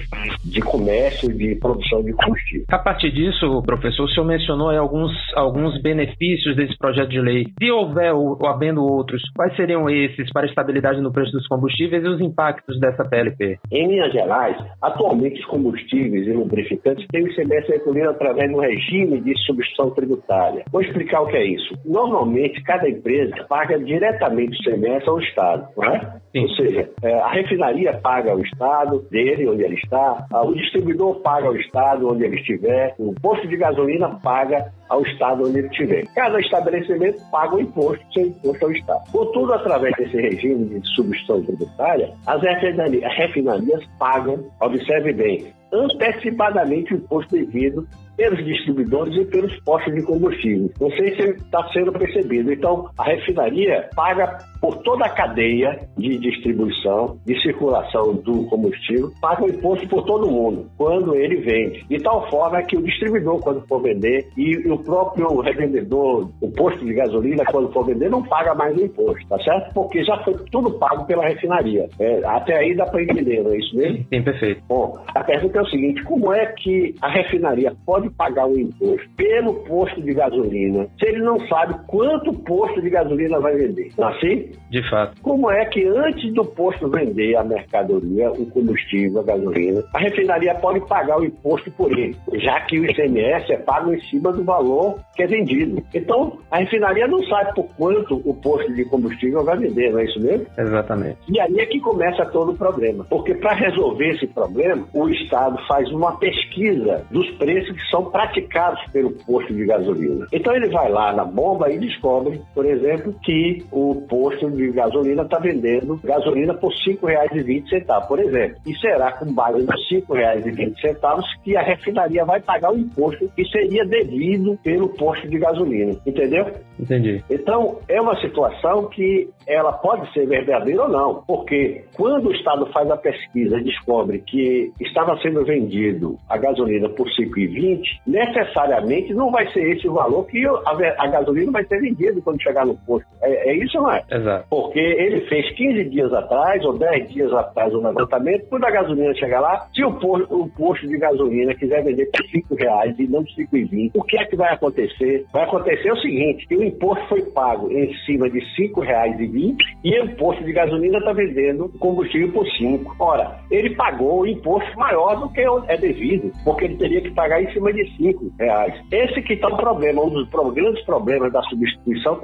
de 0.44 0.60
comércio 0.60 1.13
excesso 1.14 1.32
de 1.32 1.54
produção 1.56 2.02
de 2.02 2.12
combustível. 2.12 2.66
A 2.70 2.78
partir 2.78 3.10
disso, 3.10 3.62
professor, 3.62 4.04
o 4.04 4.08
senhor 4.08 4.26
mencionou 4.26 4.70
alguns, 4.70 5.12
alguns 5.34 5.80
benefícios 5.80 6.56
desse 6.56 6.76
projeto 6.78 7.08
de 7.08 7.20
lei. 7.20 7.44
Se 7.58 7.70
houver 7.70 8.12
ou, 8.12 8.36
ou 8.40 8.46
havendo 8.46 8.82
outros, 8.82 9.22
quais 9.34 9.54
seriam 9.56 9.88
esses 9.88 10.30
para 10.32 10.42
a 10.42 10.48
estabilidade 10.48 11.00
no 11.00 11.12
preço 11.12 11.32
dos 11.32 11.46
combustíveis 11.46 12.04
e 12.04 12.08
os 12.08 12.20
impactos 12.20 12.78
dessa 12.80 13.04
PLP? 13.04 13.58
Em 13.70 13.88
Minas 13.88 14.12
Gerais, 14.12 14.56
atualmente 14.82 15.40
os 15.40 15.46
combustíveis 15.46 16.26
e 16.26 16.32
lubrificantes 16.32 17.06
têm 17.08 17.24
o 17.24 17.28
ICMS 17.28 17.68
recolhido 17.68 18.10
através 18.10 18.50
do 18.50 18.60
regime 18.60 19.20
de 19.20 19.36
substituição 19.44 19.90
tributária. 19.90 20.64
Vou 20.70 20.82
explicar 20.82 21.20
o 21.22 21.26
que 21.26 21.36
é 21.36 21.44
isso. 21.44 21.74
Normalmente, 21.84 22.62
cada 22.62 22.88
empresa 22.88 23.34
paga 23.48 23.78
diretamente 23.78 24.52
o 24.52 24.70
ICMS 24.70 25.08
ao 25.08 25.20
Estado, 25.20 25.68
não 25.76 25.84
é? 25.84 26.24
Ou 26.36 26.48
seja, 26.50 26.90
é, 27.02 27.14
a 27.20 27.28
refinaria 27.28 27.92
paga 28.02 28.32
ao 28.32 28.40
Estado 28.40 29.06
dele, 29.10 29.48
onde 29.48 29.62
ele 29.62 29.76
está, 29.76 30.26
o 30.44 30.52
distribuidor 30.54 31.03
paga 31.16 31.48
ao 31.48 31.56
Estado, 31.56 32.08
onde 32.08 32.24
ele 32.24 32.36
estiver, 32.36 32.94
o 32.98 33.12
posto 33.20 33.46
de 33.48 33.56
gasolina 33.56 34.08
paga 34.22 34.72
ao 34.88 35.02
Estado 35.02 35.46
onde 35.46 35.58
ele 35.58 35.68
estiver. 35.68 36.06
Cada 36.14 36.40
estabelecimento 36.40 37.20
paga 37.30 37.56
o 37.56 37.60
imposto, 37.60 38.04
seu 38.12 38.26
imposto 38.26 38.64
ao 38.64 38.72
Estado. 38.72 39.12
Contudo, 39.12 39.52
através 39.54 39.94
desse 39.96 40.16
regime 40.16 40.66
de 40.66 40.88
substituição 40.94 41.42
tributária, 41.42 42.12
as 42.26 42.40
refinarias 42.40 43.84
pagam, 43.98 44.38
observe 44.60 45.12
bem, 45.12 45.52
antecipadamente 45.72 46.94
o 46.94 46.96
imposto 46.96 47.34
devido 47.34 47.86
pelos 48.16 48.44
distribuidores 48.44 49.14
e 49.16 49.24
pelos 49.26 49.54
postos 49.60 49.94
de 49.94 50.02
combustível. 50.02 50.70
Não 50.80 50.90
sei 50.90 51.14
se 51.14 51.30
está 51.30 51.66
sendo 51.72 51.92
percebido. 51.92 52.52
Então, 52.52 52.88
a 52.98 53.04
refinaria 53.04 53.88
paga 53.94 54.38
por 54.60 54.76
toda 54.82 55.04
a 55.04 55.10
cadeia 55.10 55.78
de 55.96 56.16
distribuição, 56.18 57.18
de 57.26 57.40
circulação 57.42 58.14
do 58.14 58.46
combustível, 58.46 59.10
paga 59.20 59.44
o 59.44 59.48
imposto 59.48 59.86
por 59.88 60.04
todo 60.04 60.30
mundo 60.30 60.70
quando 60.76 61.14
ele 61.14 61.36
vende. 61.36 61.84
De 61.88 61.98
tal 62.02 62.28
forma 62.30 62.62
que 62.62 62.76
o 62.76 62.82
distribuidor, 62.82 63.40
quando 63.40 63.66
for 63.66 63.82
vender, 63.82 64.26
e 64.36 64.56
o 64.70 64.78
próprio 64.78 65.40
revendedor, 65.40 66.30
o 66.40 66.50
posto 66.50 66.84
de 66.84 66.94
gasolina, 66.94 67.44
quando 67.44 67.72
for 67.72 67.84
vender, 67.84 68.10
não 68.10 68.22
paga 68.22 68.54
mais 68.54 68.76
o 68.76 68.84
imposto, 68.84 69.26
tá 69.28 69.38
certo? 69.40 69.74
Porque 69.74 70.02
já 70.04 70.16
foi 70.24 70.34
tudo 70.50 70.78
pago 70.78 71.04
pela 71.06 71.28
refinaria. 71.28 71.88
É, 71.98 72.20
até 72.24 72.56
aí 72.56 72.74
dá 72.74 72.86
para 72.86 73.02
entender, 73.02 73.42
não 73.42 73.52
é 73.52 73.58
isso 73.58 73.76
mesmo? 73.76 74.04
Sim, 74.12 74.22
perfeito. 74.22 74.62
Bom, 74.68 74.98
a 75.14 75.22
pergunta 75.22 75.58
é 75.58 75.62
o 75.62 75.68
seguinte: 75.68 76.02
como 76.04 76.32
é 76.32 76.46
que 76.46 76.94
a 77.02 77.08
refinaria 77.08 77.74
pode 78.04 78.10
pagar 78.10 78.46
o 78.46 78.58
imposto 78.58 79.08
pelo 79.16 79.54
posto 79.64 80.00
de 80.02 80.14
gasolina 80.14 80.86
se 80.98 81.06
ele 81.06 81.20
não 81.20 81.38
sabe 81.46 81.74
quanto 81.86 82.32
posto 82.40 82.80
de 82.80 82.90
gasolina 82.90 83.38
vai 83.40 83.56
vender? 83.56 83.90
Não 83.98 84.08
é 84.08 84.16
assim? 84.16 84.50
De 84.70 84.90
fato. 84.90 85.20
Como 85.22 85.50
é 85.50 85.64
que 85.66 85.84
antes 85.86 86.32
do 86.34 86.44
posto 86.44 86.88
vender 86.88 87.36
a 87.36 87.44
mercadoria, 87.44 88.30
o 88.32 88.46
combustível, 88.46 89.20
a 89.20 89.24
gasolina, 89.24 89.82
a 89.94 89.98
refinaria 89.98 90.54
pode 90.56 90.80
pagar 90.86 91.18
o 91.18 91.24
imposto 91.24 91.70
por 91.72 91.92
ele, 91.92 92.16
já 92.34 92.60
que 92.62 92.80
o 92.80 92.84
ICMS 92.84 93.52
é 93.52 93.58
pago 93.58 93.92
em 93.92 94.00
cima 94.02 94.32
do 94.32 94.44
valor 94.44 94.98
que 95.14 95.22
é 95.22 95.26
vendido. 95.26 95.82
Então, 95.94 96.38
a 96.50 96.58
refinaria 96.58 97.06
não 97.06 97.22
sabe 97.24 97.54
por 97.54 97.68
quanto 97.76 98.20
o 98.24 98.34
posto 98.34 98.72
de 98.74 98.84
combustível 98.86 99.44
vai 99.44 99.56
vender, 99.56 99.92
não 99.92 100.00
é 100.00 100.04
isso 100.04 100.20
mesmo? 100.20 100.46
Exatamente. 100.58 101.18
E 101.28 101.40
aí 101.40 101.58
é 101.58 101.66
que 101.66 101.80
começa 101.80 102.24
todo 102.26 102.52
o 102.52 102.56
problema. 102.56 103.04
Porque 103.04 103.34
para 103.34 103.54
resolver 103.54 104.10
esse 104.10 104.26
problema, 104.26 104.86
o 104.92 105.08
Estado 105.08 105.58
faz 105.66 105.90
uma 105.92 106.16
pesquisa 106.18 107.04
dos 107.10 107.30
preços 107.32 107.74
que 107.76 107.90
são 107.94 108.10
praticados 108.10 108.80
pelo 108.90 109.12
posto 109.24 109.54
de 109.54 109.64
gasolina. 109.64 110.26
Então 110.32 110.52
ele 110.56 110.68
vai 110.68 110.90
lá 110.90 111.12
na 111.12 111.24
bomba 111.24 111.70
e 111.70 111.78
descobre, 111.78 112.40
por 112.52 112.66
exemplo, 112.66 113.14
que 113.22 113.64
o 113.70 114.02
posto 114.08 114.50
de 114.50 114.72
gasolina 114.72 115.22
está 115.22 115.38
vendendo 115.38 116.00
gasolina 116.02 116.52
por 116.54 116.72
R$ 116.72 116.96
5,20, 117.00 118.08
por 118.08 118.18
exemplo. 118.18 118.56
E 118.66 118.74
será 118.80 119.12
com 119.12 119.32
base 119.32 119.60
nos 119.60 119.90
R$ 119.90 120.02
5,20 120.08 121.22
que 121.44 121.56
a 121.56 121.62
refinaria 121.62 122.24
vai 122.24 122.40
pagar 122.40 122.72
o 122.72 122.78
imposto 122.78 123.30
que 123.36 123.44
seria 123.44 123.84
devido 123.84 124.58
pelo 124.64 124.88
posto 124.88 125.28
de 125.28 125.38
gasolina. 125.38 125.94
Entendeu? 126.04 126.46
Entendi. 126.78 127.22
Então, 127.30 127.78
é 127.88 128.00
uma 128.00 128.20
situação 128.20 128.88
que 128.88 129.28
ela 129.46 129.72
pode 129.72 130.12
ser 130.12 130.26
verdadeira 130.26 130.82
ou 130.82 130.88
não, 130.88 131.22
porque 131.26 131.84
quando 131.96 132.28
o 132.28 132.32
Estado 132.32 132.66
faz 132.72 132.90
a 132.90 132.96
pesquisa 132.96 133.58
e 133.58 133.64
descobre 133.64 134.18
que 134.18 134.72
estava 134.80 135.16
sendo 135.20 135.44
vendido 135.44 136.18
a 136.28 136.36
gasolina 136.36 136.88
por 136.88 137.06
5,20, 137.06 137.83
necessariamente 138.06 139.14
não 139.14 139.30
vai 139.30 139.50
ser 139.52 139.76
esse 139.76 139.88
o 139.88 139.92
valor 139.92 140.26
que 140.26 140.44
a, 140.46 141.06
gasolina 141.08 141.52
vai 141.52 141.64
ser 141.64 141.80
vendida 141.80 142.20
quando 142.22 142.42
chegar 142.42 142.66
no 142.66 142.76
posto. 142.78 143.06
É, 143.22 143.50
é 143.50 143.56
isso 143.56 143.76
não 143.78 143.92
é? 143.92 144.02
Exato. 144.10 144.46
Porque 144.48 144.78
ele 144.78 145.20
fez 145.22 145.50
15 145.54 145.84
dias 145.90 146.12
atrás, 146.12 146.64
ou 146.64 146.76
10 146.78 147.08
dias 147.10 147.32
atrás, 147.32 147.72
o 147.74 147.80
levantamento, 147.80 148.46
quando 148.48 148.64
a 148.64 148.70
gasolina 148.70 149.14
chegar 149.14 149.40
lá, 149.40 149.66
se 149.74 149.84
o 149.84 149.92
posto, 149.92 150.42
o 150.42 150.48
posto 150.50 150.86
de 150.86 150.98
gasolina 150.98 151.54
quiser 151.54 151.82
vender 151.82 152.06
por 152.06 152.26
5 152.26 152.54
reais 152.54 152.98
e 152.98 153.06
não 153.06 153.22
por 153.22 153.32
5,20, 153.32 153.90
o 153.94 154.02
que 154.02 154.18
é 154.18 154.24
que 154.24 154.36
vai 154.36 154.52
acontecer? 154.52 155.24
Vai 155.32 155.44
acontecer 155.44 155.92
o 155.92 156.00
seguinte, 156.00 156.46
que 156.46 156.56
o 156.56 156.64
imposto 156.64 157.06
foi 157.08 157.22
pago 157.22 157.70
em 157.70 157.92
cima 158.04 158.28
de 158.30 158.38
R$ 158.38 158.68
5,20 158.68 159.56
e 159.84 160.00
o 160.00 160.16
posto 160.16 160.44
de 160.44 160.52
gasolina 160.52 160.98
está 160.98 161.12
vendendo 161.12 161.68
combustível 161.78 162.32
por 162.32 162.46
5. 162.46 162.96
Ora, 162.98 163.38
ele 163.50 163.74
pagou 163.74 164.20
o 164.20 164.26
imposto 164.26 164.78
maior 164.78 165.16
do 165.20 165.30
que 165.30 165.40
é 165.68 165.76
devido, 165.76 166.32
porque 166.44 166.64
ele 166.64 166.76
teria 166.76 167.00
que 167.00 167.10
pagar 167.10 167.42
em 167.42 167.52
cima 167.52 167.72
de 167.74 167.96
5 167.96 168.32
reais. 168.38 168.74
Esse 168.90 169.20
que 169.22 169.34
está 169.34 169.48
o 169.48 169.56
problema, 169.56 170.02
um 170.02 170.10
dos 170.10 170.28
grandes 170.54 170.84
problemas 170.84 171.32
da 171.32 171.42
substituição 171.42 172.18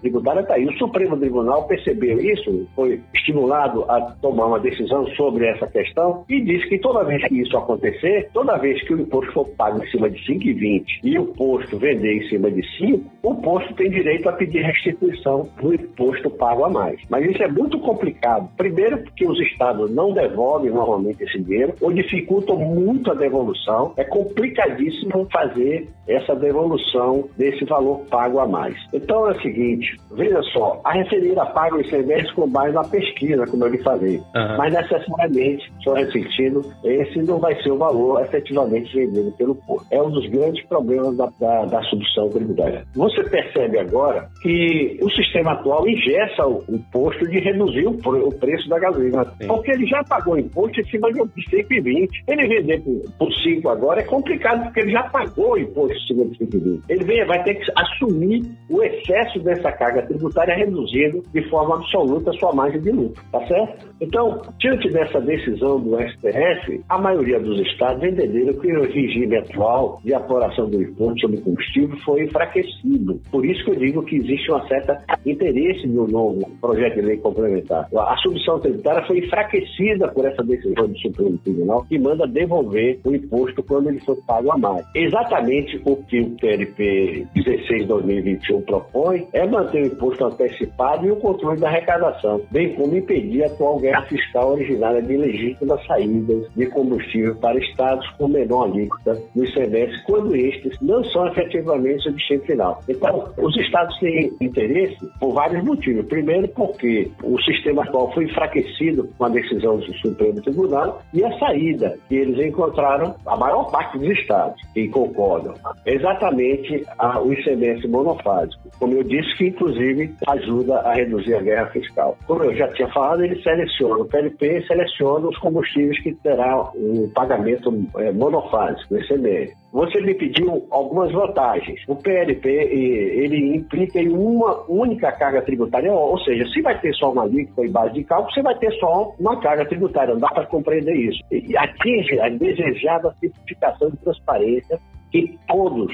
tributária 0.00 0.40
está 0.40 0.54
aí. 0.54 0.66
O 0.66 0.78
Supremo 0.78 1.16
Tribunal 1.16 1.66
percebeu 1.66 2.20
isso, 2.20 2.68
foi 2.74 3.00
estimulado 3.14 3.84
a 3.88 4.00
tomar 4.20 4.46
uma 4.46 4.60
decisão 4.60 5.06
sobre 5.08 5.46
essa 5.46 5.66
questão 5.66 6.24
e 6.28 6.40
disse 6.40 6.68
que 6.68 6.78
toda 6.78 7.04
vez 7.04 7.26
que 7.26 7.40
isso 7.40 7.56
acontecer, 7.56 8.28
toda 8.32 8.56
vez 8.58 8.82
que 8.86 8.94
o 8.94 9.00
imposto 9.00 9.32
for 9.32 9.48
pago 9.56 9.82
em 9.82 9.90
cima 9.90 10.10
de 10.10 10.18
5,20 10.24 10.84
e 11.04 11.18
o 11.18 11.26
posto 11.26 11.78
vender 11.78 12.16
em 12.16 12.28
cima 12.28 12.50
de 12.50 12.62
5, 12.78 13.10
o 13.22 13.34
posto 13.36 13.74
tem 13.74 13.90
direito 13.90 14.28
a 14.28 14.32
pedir 14.32 14.62
restituição 14.62 15.48
do 15.60 15.74
imposto 15.74 16.30
pago 16.30 16.64
a 16.64 16.70
mais. 16.70 17.00
Mas 17.08 17.30
isso 17.30 17.42
é 17.42 17.48
muito 17.48 17.78
complicado. 17.78 18.48
Primeiro, 18.56 18.98
porque 18.98 19.26
os 19.26 19.38
estados 19.40 19.90
não 19.90 20.12
devolvem 20.12 20.70
normalmente 20.70 21.22
esse 21.22 21.38
dinheiro, 21.38 21.74
ou 21.80 21.92
dificultam 21.92 22.56
muito 22.56 23.10
a 23.10 23.14
devolução. 23.14 23.92
É 23.96 24.04
complicadíssimo 24.04 24.95
fazer 25.32 25.88
essa 26.08 26.34
devolução 26.34 27.28
desse 27.36 27.64
valor 27.64 28.00
pago 28.10 28.38
a 28.38 28.46
mais. 28.46 28.76
Então 28.92 29.28
é 29.28 29.32
o 29.32 29.40
seguinte: 29.40 29.96
veja 30.12 30.40
só, 30.52 30.80
a 30.84 30.92
referida 30.92 31.44
paga 31.46 31.76
o 31.76 31.80
ICMS 31.80 32.32
com 32.34 32.48
base 32.48 32.72
na 32.72 32.84
pesquisa, 32.84 33.46
como 33.46 33.64
eu 33.64 33.70
lhe 33.70 33.82
falei. 33.82 34.16
Uhum. 34.16 34.56
Mas 34.56 34.72
necessariamente, 34.72 35.72
só 35.82 35.94
ressentindo, 35.94 36.64
esse 36.84 37.22
não 37.22 37.38
vai 37.38 37.60
ser 37.62 37.72
o 37.72 37.78
valor 37.78 38.22
efetivamente 38.22 38.94
vendido 38.94 39.32
pelo 39.32 39.54
posto. 39.54 39.86
É 39.90 40.00
um 40.00 40.10
dos 40.10 40.28
grandes 40.30 40.64
problemas 40.66 41.16
da, 41.16 41.28
da, 41.40 41.64
da 41.64 41.82
substituição 41.82 42.28
tributária. 42.30 42.84
Você 42.94 43.22
percebe 43.24 43.78
agora 43.78 44.28
que 44.42 44.98
o 45.02 45.10
sistema 45.10 45.52
atual 45.52 45.88
ingessa 45.88 46.46
o 46.46 46.64
imposto 46.68 47.26
de 47.28 47.40
reduzir 47.40 47.86
o, 47.86 47.90
o 47.90 48.34
preço 48.38 48.68
da 48.68 48.78
gasolina. 48.78 49.24
Sim. 49.40 49.48
Porque 49.48 49.72
ele 49.72 49.86
já 49.86 50.02
pagou 50.04 50.38
imposto 50.38 50.80
em 50.80 50.84
cima 50.84 51.12
de 51.12 51.20
5,20. 51.20 52.08
Ele 52.28 52.46
vender 52.46 52.80
por, 52.82 53.02
por 53.18 53.32
5 53.34 53.68
agora 53.68 54.00
é 54.00 54.04
complicado, 54.04 54.64
porque 54.64 54.80
ele 54.86 54.92
já 54.92 55.02
pagou 55.04 55.52
o 55.52 55.58
imposto 55.58 56.14
de 56.14 56.14
5,20. 56.14 56.82
Ele 56.88 57.04
vem, 57.04 57.26
vai 57.26 57.42
ter 57.42 57.54
que 57.54 57.72
assumir 57.76 58.42
o 58.70 58.82
excesso 58.82 59.40
dessa 59.40 59.72
carga 59.72 60.02
tributária 60.06 60.54
reduzindo 60.54 61.22
de 61.32 61.42
forma 61.48 61.76
absoluta 61.76 62.30
a 62.30 62.34
sua 62.34 62.54
margem 62.54 62.80
de 62.80 62.92
lucro, 62.92 63.22
tá 63.32 63.44
certo? 63.46 63.86
Então, 64.00 64.40
diante 64.58 64.90
dessa 64.90 65.20
decisão 65.20 65.80
do 65.80 65.96
STF, 65.96 66.80
a 66.88 66.98
maioria 66.98 67.40
dos 67.40 67.60
estados 67.66 68.02
entenderam 68.02 68.52
que 68.54 68.72
o 68.72 68.82
regime 68.82 69.36
atual 69.38 70.00
de 70.04 70.14
apuração 70.14 70.70
do 70.70 70.80
imposto 70.80 71.20
sobre 71.20 71.40
combustível 71.40 71.96
foi 72.04 72.24
enfraquecido. 72.24 73.20
Por 73.30 73.44
isso 73.44 73.64
que 73.64 73.70
eu 73.70 73.76
digo 73.76 74.02
que 74.04 74.16
existe 74.16 74.50
uma 74.50 74.66
certa 74.68 75.02
interesse 75.24 75.86
no 75.86 76.06
novo 76.06 76.48
projeto 76.60 76.94
de 76.94 77.02
lei 77.02 77.16
complementar. 77.16 77.88
A 77.96 78.16
submissão 78.18 78.60
tributária 78.60 79.06
foi 79.06 79.18
enfraquecida 79.18 80.08
por 80.08 80.24
essa 80.26 80.42
decisão 80.42 80.86
do 80.86 80.98
Supremo 80.98 81.38
Tribunal 81.38 81.84
que 81.84 81.98
manda 81.98 82.26
devolver 82.26 83.00
o 83.04 83.14
imposto 83.14 83.62
quando 83.62 83.88
ele 83.88 84.00
for 84.00 84.16
pago 84.26 84.52
a 84.52 84.58
mais. 84.58 84.75
Exatamente 84.94 85.80
o 85.84 85.96
que 85.96 86.20
o 86.20 86.30
TLP 86.36 87.26
16-2021 87.36 88.64
propõe 88.64 89.26
é 89.32 89.46
manter 89.46 89.82
o 89.82 89.86
imposto 89.86 90.24
antecipado 90.24 91.06
e 91.06 91.10
o 91.10 91.16
controle 91.16 91.60
da 91.60 91.68
arrecadação, 91.68 92.40
bem 92.50 92.74
como 92.74 92.96
impedir 92.96 93.44
a 93.44 93.46
atual 93.46 93.78
guerra 93.78 94.02
fiscal 94.02 94.52
originária 94.52 95.02
de 95.02 95.16
legítimas 95.16 95.84
saídas 95.86 96.46
de 96.54 96.66
combustível 96.66 97.34
para 97.36 97.58
estados 97.58 98.08
com 98.18 98.28
menor 98.28 98.64
alíquota 98.64 99.20
no 99.34 99.44
ICMS, 99.44 100.02
quando 100.04 100.34
estes 100.34 100.78
não 100.80 101.02
são 101.04 101.26
efetivamente 101.28 102.08
o 102.08 102.12
destino 102.12 102.42
final. 102.42 102.82
Então, 102.88 103.28
os 103.38 103.56
estados 103.56 103.98
têm 103.98 104.32
interesse 104.40 104.96
por 105.18 105.32
vários 105.32 105.64
motivos. 105.64 106.06
Primeiro, 106.06 106.48
porque 106.48 107.10
o 107.22 107.40
sistema 107.42 107.82
atual 107.82 108.12
foi 108.12 108.24
enfraquecido 108.24 109.08
com 109.16 109.24
a 109.24 109.28
decisão 109.28 109.78
do 109.78 109.94
Supremo 109.98 110.40
Tribunal 110.42 111.02
e 111.12 111.24
a 111.24 111.38
saída 111.38 111.98
que 112.08 112.14
eles 112.14 112.46
encontraram, 112.46 113.14
a 113.26 113.36
maior 113.36 113.70
parte 113.70 113.98
dos 113.98 114.08
estados, 114.18 114.55
e 114.74 114.88
concordam. 114.88 115.54
Exatamente 115.84 116.84
a, 116.98 117.20
o 117.20 117.32
ICMS 117.32 117.86
monofásico. 117.88 118.62
Como 118.78 118.94
eu 118.94 119.02
disse, 119.02 119.36
que 119.36 119.46
inclusive 119.46 120.14
ajuda 120.26 120.80
a 120.80 120.94
reduzir 120.94 121.34
a 121.34 121.42
guerra 121.42 121.66
fiscal. 121.66 122.16
Como 122.26 122.44
eu 122.44 122.54
já 122.54 122.68
tinha 122.68 122.88
falado, 122.88 123.24
ele 123.24 123.40
seleciona, 123.42 124.02
o 124.02 124.06
PLP 124.06 124.62
seleciona 124.66 125.28
os 125.28 125.38
combustíveis 125.38 125.98
que 126.02 126.14
terá 126.14 126.70
um 126.74 127.10
pagamento 127.14 127.72
é, 127.96 128.12
monofásico, 128.12 128.94
o 128.94 128.98
ICMS. 128.98 129.54
Você 129.76 130.00
me 130.00 130.14
pediu 130.14 130.66
algumas 130.70 131.12
vantagens. 131.12 131.78
O 131.86 131.94
PLP, 131.96 132.48
ele 132.48 133.54
implica 133.54 134.00
em 134.00 134.08
uma 134.08 134.64
única 134.70 135.12
carga 135.12 135.42
tributária, 135.42 135.92
ou 135.92 136.18
seja, 136.20 136.46
se 136.46 136.62
vai 136.62 136.80
ter 136.80 136.94
só 136.94 137.12
uma 137.12 137.24
alíquota 137.24 137.60
em 137.60 137.70
base 137.70 137.92
de 137.92 138.04
cálculo, 138.04 138.32
você 138.32 138.40
vai 138.40 138.54
ter 138.54 138.72
só 138.80 139.14
uma 139.20 139.38
carga 139.38 139.66
tributária, 139.66 140.14
não 140.14 140.20
dá 140.20 140.28
para 140.28 140.46
compreender 140.46 140.94
isso. 140.94 141.22
E 141.30 141.54
atinge 141.58 142.18
a 142.18 142.30
desejada 142.30 143.14
simplificação 143.20 143.90
e 143.90 143.96
transparência 143.98 144.80
que 145.12 145.38
todos, 145.46 145.92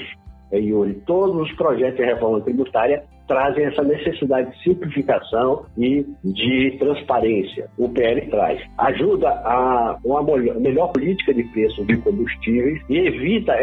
Yuri, 0.53 0.95
todos 1.05 1.51
os 1.51 1.53
projetos 1.57 1.97
de 1.97 2.05
reforma 2.05 2.41
tributária 2.41 3.03
trazem 3.33 3.65
essa 3.65 3.83
necessidade 3.83 4.51
de 4.51 4.63
simplificação 4.63 5.65
e 5.79 6.05
de 6.23 6.77
transparência. 6.79 7.67
O 7.79 7.89
PL 7.89 8.21
traz. 8.29 8.61
Ajuda 8.77 9.29
a 9.29 9.97
uma 10.05 10.23
melhor 10.61 10.93
política 10.93 11.33
de 11.33 11.43
preço 11.45 11.83
de 11.87 11.97
combustíveis 11.97 12.83
e 12.91 12.99
evita 12.99 13.55